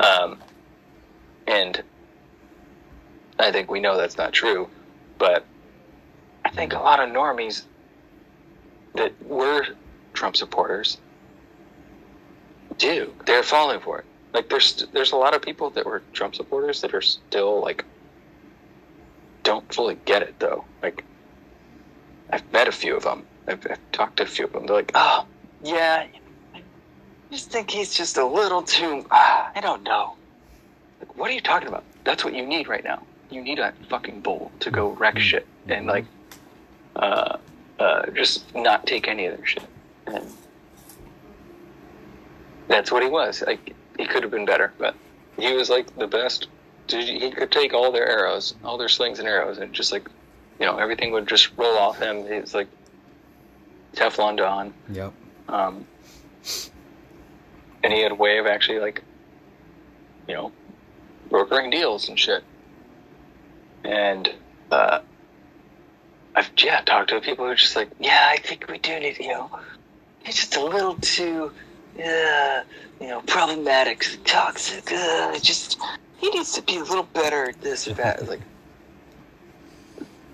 [0.00, 0.38] um,
[1.46, 1.82] and
[3.38, 4.68] I think we know that's not true,
[5.18, 5.44] but
[6.44, 7.62] I think a lot of normies
[8.94, 9.66] that were
[10.12, 10.98] Trump supporters
[12.78, 13.12] do.
[13.26, 14.04] They're falling for it.
[14.34, 17.84] Like there's there's a lot of people that were Trump supporters that are still like
[19.44, 20.64] don't fully get it though.
[20.82, 21.04] Like
[22.30, 23.24] I've met a few of them.
[23.46, 24.66] I've, I've talked to a few of them.
[24.66, 25.24] They're like, oh
[25.62, 26.06] yeah,
[26.52, 26.60] I
[27.30, 29.06] just think he's just a little too.
[29.08, 30.14] Uh, I don't know.
[30.98, 31.84] Like, what are you talking about?
[32.02, 33.02] That's what you need right now.
[33.30, 36.06] You need a fucking bull to go wreck shit and like,
[36.96, 37.36] uh,
[37.78, 39.64] uh, just not take any of their shit.
[40.06, 40.26] And
[42.66, 43.42] that's what he was.
[43.46, 44.94] Like he could have been better, but
[45.38, 46.48] he was like the best.
[46.88, 50.06] He could take all their arrows, all their slings and arrows, and just like,
[50.60, 52.26] you know, everything would just roll off him.
[52.26, 52.68] He was like
[53.94, 54.74] Teflon Don.
[54.90, 55.12] Yep.
[55.48, 55.86] Um,
[57.82, 59.02] and he had a way of actually like,
[60.28, 60.52] you know,
[61.30, 62.44] brokering deals and shit.
[63.84, 64.32] And
[64.70, 65.00] uh,
[66.34, 69.18] I've yeah talked to people who are just like, yeah, I think we do need,
[69.18, 69.50] you know,
[70.24, 71.52] he's just a little too,
[71.98, 72.62] uh,
[73.00, 74.90] you know, problematic, toxic.
[74.92, 75.78] Uh, just
[76.18, 78.28] he needs to be a little better at this or that.
[78.28, 78.40] Like,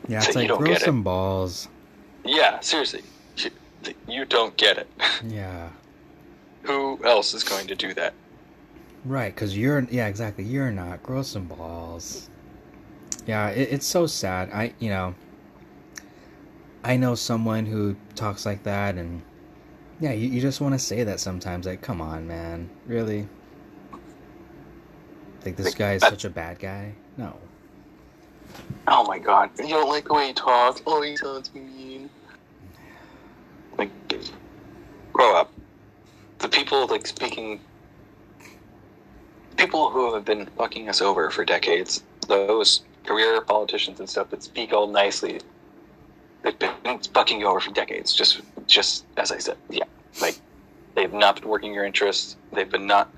[0.08, 0.84] Yeah, So it's you like don't grow get it.
[0.84, 1.68] some balls.
[2.24, 3.02] yeah, seriously,
[3.36, 3.50] you,
[4.08, 4.88] you don't get it.
[5.26, 5.68] Yeah.
[6.64, 8.12] Who else is going to do that?
[9.04, 12.28] Right, because you're yeah exactly you're not grow some balls.
[13.26, 14.50] Yeah, it, it's so sad.
[14.52, 15.14] I you know.
[16.84, 19.22] I know someone who talks like that, and
[20.00, 21.66] yeah, you, you just want to say that sometimes.
[21.66, 23.28] Like, come on, man, really?
[25.44, 26.92] Like this guy is such a bad guy?
[27.16, 27.36] No.
[28.88, 30.82] Oh my god, you don't like the way he talks.
[30.86, 32.10] Oh, he sounds mean.
[33.78, 33.90] Like,
[35.12, 35.52] grow up.
[36.38, 37.60] The people like speaking,
[39.56, 44.42] people who have been fucking us over for decades, those career politicians and stuff that
[44.42, 45.40] speak all nicely,
[46.42, 48.14] they've been fucking you over for decades.
[48.14, 49.84] Just, just as I said, yeah,
[50.20, 50.38] like
[50.94, 52.36] they've not been working your interests.
[52.52, 53.10] They've been not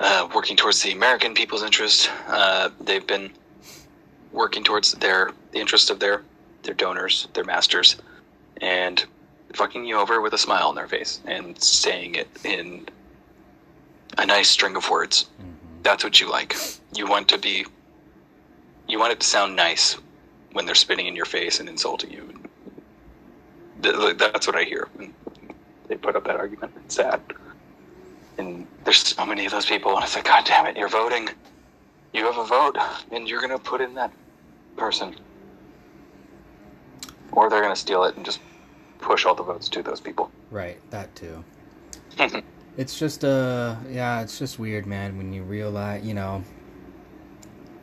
[0.00, 2.10] uh, working towards the American people's interest.
[2.28, 3.32] Uh, they've been
[4.32, 6.22] working towards their the interest of their
[6.62, 7.96] their donors, their masters,
[8.60, 9.04] and
[9.54, 12.86] fucking you over with a smile on their face and saying it in
[14.18, 15.26] a nice string of words.
[15.82, 16.56] That's what you like.
[16.94, 17.64] You want to be
[18.86, 19.96] you want it to sound nice
[20.52, 22.32] when they're spitting in your face and insulting you.
[23.80, 24.88] That's what I hear.
[24.94, 25.14] when
[25.88, 26.72] They put up that argument.
[26.84, 27.20] It's sad.
[28.38, 31.28] And there's so many of those people, and it's like, God damn it, you're voting
[32.12, 32.76] you have a vote
[33.12, 34.12] and you're going to put in that
[34.76, 35.14] person.
[37.32, 38.40] Or they're going to steal it and just
[38.98, 40.30] push all the votes to those people.
[40.50, 41.44] Right, that too.
[42.76, 46.42] it's just uh yeah, it's just weird, man, when you realize, you know.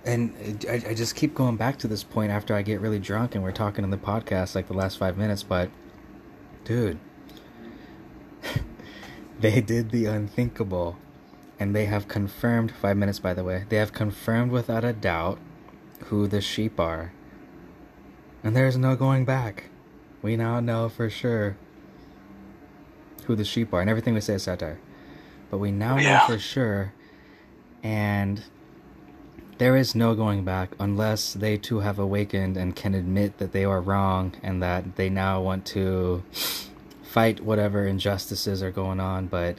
[0.06, 3.34] And I, I just keep going back to this point after I get really drunk
[3.34, 5.72] and we're talking in the podcast like the last five minutes, but
[6.64, 7.00] dude,
[9.40, 10.98] they did the unthinkable.
[11.58, 15.40] And they have confirmed, five minutes by the way, they have confirmed without a doubt
[16.08, 17.14] who the sheep are.
[18.44, 19.70] And there's no going back.
[20.22, 21.58] We now know for sure
[23.26, 23.82] who the sheep are.
[23.82, 24.80] And everything we say is satire.
[25.50, 26.94] But we now know for sure.
[27.82, 28.44] And
[29.58, 33.64] there is no going back unless they too have awakened and can admit that they
[33.64, 36.24] are wrong and that they now want to
[37.04, 39.28] fight whatever injustices are going on.
[39.28, 39.58] But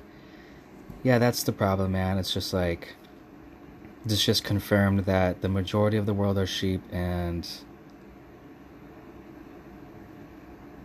[1.02, 2.18] yeah, that's the problem, man.
[2.18, 2.94] It's just like
[4.04, 7.48] it's just confirmed that the majority of the world are sheep and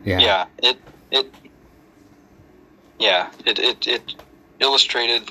[0.04, 0.20] yeah.
[0.20, 0.78] yeah it
[1.12, 1.34] it
[2.98, 4.16] yeah it it, it
[4.60, 5.30] illustrated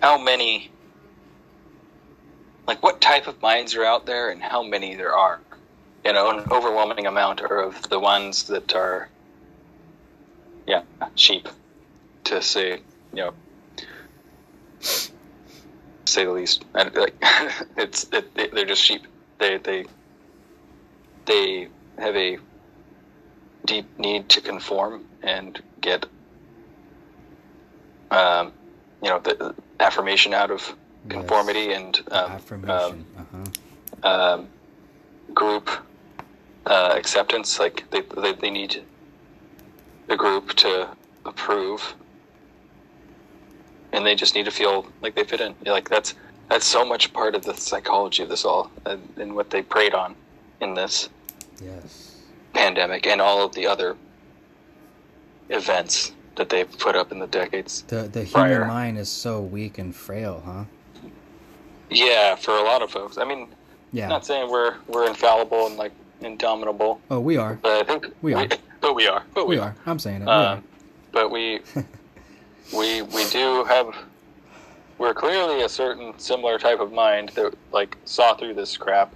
[0.00, 0.70] how many
[2.66, 5.40] like what type of minds are out there and how many there are?
[6.04, 9.08] You know an overwhelming amount are of the ones that are
[10.66, 10.82] yeah
[11.14, 11.48] sheep
[12.24, 12.80] to say
[13.12, 13.34] you know
[16.06, 16.64] say the least.
[16.74, 17.14] And like
[17.76, 19.06] it's it, they, they're just sheep
[19.38, 19.84] they they
[21.26, 22.38] they have a
[23.64, 26.06] deep need to conform and get
[28.10, 28.52] um,
[29.02, 30.74] you know the affirmation out of
[31.08, 33.04] conformity and um, Affirmation.
[33.18, 34.08] uh-huh.
[34.08, 34.48] um,
[35.34, 35.68] group
[36.66, 37.58] uh, acceptance.
[37.58, 38.82] Like they, they they need
[40.06, 40.88] the group to
[41.24, 41.94] approve,
[43.92, 45.54] and they just need to feel like they fit in.
[45.66, 46.14] Like that's
[46.48, 49.94] that's so much part of the psychology of this all, and, and what they preyed
[49.94, 50.14] on
[50.60, 51.08] in this
[51.62, 52.16] Yes.
[52.54, 53.94] pandemic and all of the other
[55.50, 57.82] events that they've put up in the decades.
[57.88, 58.64] The the human Prior.
[58.66, 60.64] mind is so weak and frail, huh?
[61.90, 63.18] Yeah, for a lot of folks.
[63.18, 63.48] I mean,
[63.92, 64.08] Yeah.
[64.08, 67.58] not saying we're we're infallible and like indomitable, oh, we are.
[67.62, 68.46] but I think We are.
[68.80, 69.24] but we are.
[69.34, 69.74] But We are.
[69.86, 70.26] I'm saying it.
[70.26, 70.62] We Um, are.
[71.12, 71.60] but we
[72.76, 73.94] we we do have
[74.98, 79.12] we're clearly a certain similar type of mind that like saw through this crap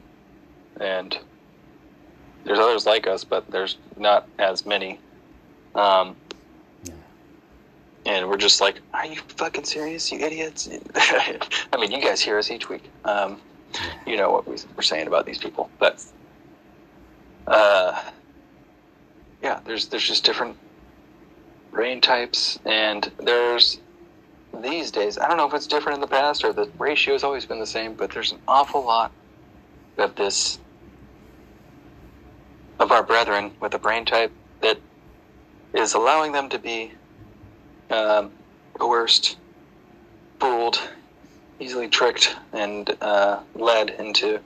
[0.80, 1.18] and
[2.44, 4.98] there's others like us but there's not as many
[5.74, 6.16] um.
[8.06, 10.68] And we're just like are you fucking serious you idiots?
[10.94, 11.38] I
[11.78, 12.90] mean you guys hear us each week.
[13.04, 13.40] Um
[14.06, 15.70] you know what we, we're saying about these people.
[15.78, 16.04] But
[17.46, 18.02] uh
[19.42, 20.56] yeah there's there's just different
[21.72, 22.58] brain types.
[22.64, 23.78] And there's
[24.62, 27.24] these days i don't know if it's different in the past or the ratio has
[27.24, 29.12] always been the same but there's an awful lot
[29.98, 30.58] of this
[32.78, 34.78] of our brethren with a brain type that
[35.74, 36.92] is allowing them to be
[37.90, 38.30] um,
[38.78, 39.36] coerced
[40.40, 40.80] fooled
[41.60, 44.40] easily tricked and uh, led into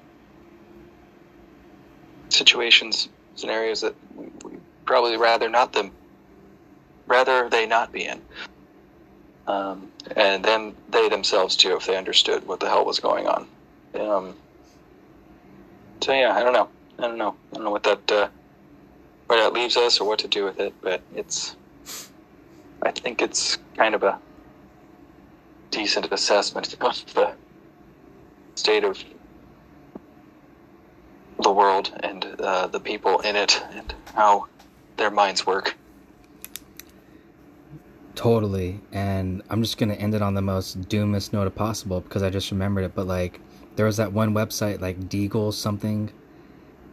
[2.29, 4.27] situations scenarios that we
[4.85, 5.91] probably rather not them
[7.07, 8.21] rather they not be in.
[9.47, 13.47] Um, and then they themselves too if they understood what the hell was going on.
[13.99, 14.35] Um,
[16.01, 16.69] so yeah i don't know.
[16.99, 17.35] I don't know.
[17.53, 18.29] I don't know what that uh,
[19.27, 21.57] where that leaves us or what to do with it but it's
[22.83, 24.19] i think it's kind of a
[25.71, 27.33] decent assessment of the
[28.55, 29.03] state of
[31.41, 34.47] the world and uh, the people in it and how
[34.97, 35.77] their minds work
[38.19, 38.81] Totally.
[38.91, 42.31] And I'm just going to end it on the most doomest note possible because I
[42.31, 42.93] just remembered it.
[42.93, 43.39] But, like,
[43.77, 46.11] there was that one website, like Deagel something.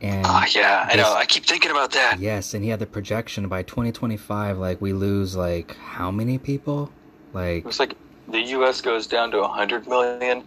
[0.02, 2.86] And oh yeah i know i keep thinking about that yes, and he had the
[2.86, 6.92] projection by 2025, like, we lose, like, how many people?
[7.34, 7.96] Like, it was like
[8.28, 10.44] the us goes down to 100 million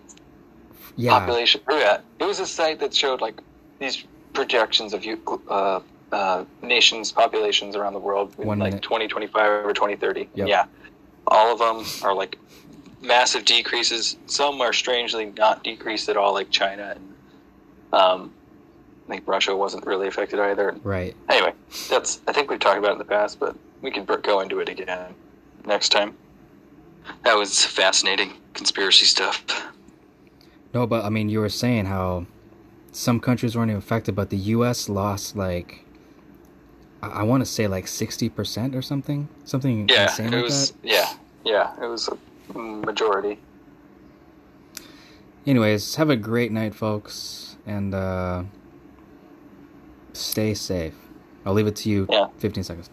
[0.97, 1.19] yeah.
[1.19, 3.41] population or yeah it was a site that showed like
[3.79, 5.81] these projections of you uh,
[6.13, 8.83] uh, nations populations around the world in One like minute.
[8.83, 10.49] 2025 or 2030 Yep.
[10.49, 10.65] yeah
[11.27, 12.39] all of them are like
[13.01, 17.15] massive decreases some are strangely not decreased at all like china and
[17.93, 18.33] um,
[19.09, 21.17] i think russia wasn't really affected either Right.
[21.29, 21.53] anyway
[21.89, 24.61] that's i think we've talked about it in the past but we can go into
[24.61, 25.15] it again
[25.67, 26.15] next time
[27.25, 29.45] that was fascinating conspiracy stuff
[30.75, 32.27] No, but I mean, you were saying how
[32.93, 34.87] some countries weren't even affected, but the U.S.
[34.91, 35.85] lost like
[37.03, 40.45] I, I want to say like sixty percent or something, something Yeah, insane it like
[40.45, 40.71] was.
[40.73, 40.77] that.
[40.83, 41.09] Yeah,
[41.45, 43.39] yeah, it was a majority.
[45.47, 48.43] Anyways, have a great night, folks, and uh,
[50.19, 50.95] stay safe.
[51.45, 52.07] I'll leave it to you.
[52.11, 52.27] Yeah.
[52.39, 52.91] Fifteen seconds.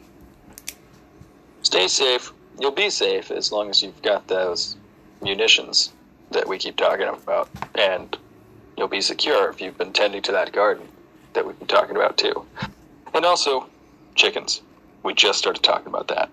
[1.63, 2.31] Stay safe.
[2.59, 4.77] You'll be safe as long as you've got those
[5.21, 5.91] munitions
[6.31, 8.17] that we keep talking about, and
[8.77, 10.87] you'll be secure if you've been tending to that garden
[11.33, 12.45] that we've been talking about too.
[13.13, 13.67] And also,
[14.15, 14.61] chickens.
[15.03, 16.29] We just started talking about that.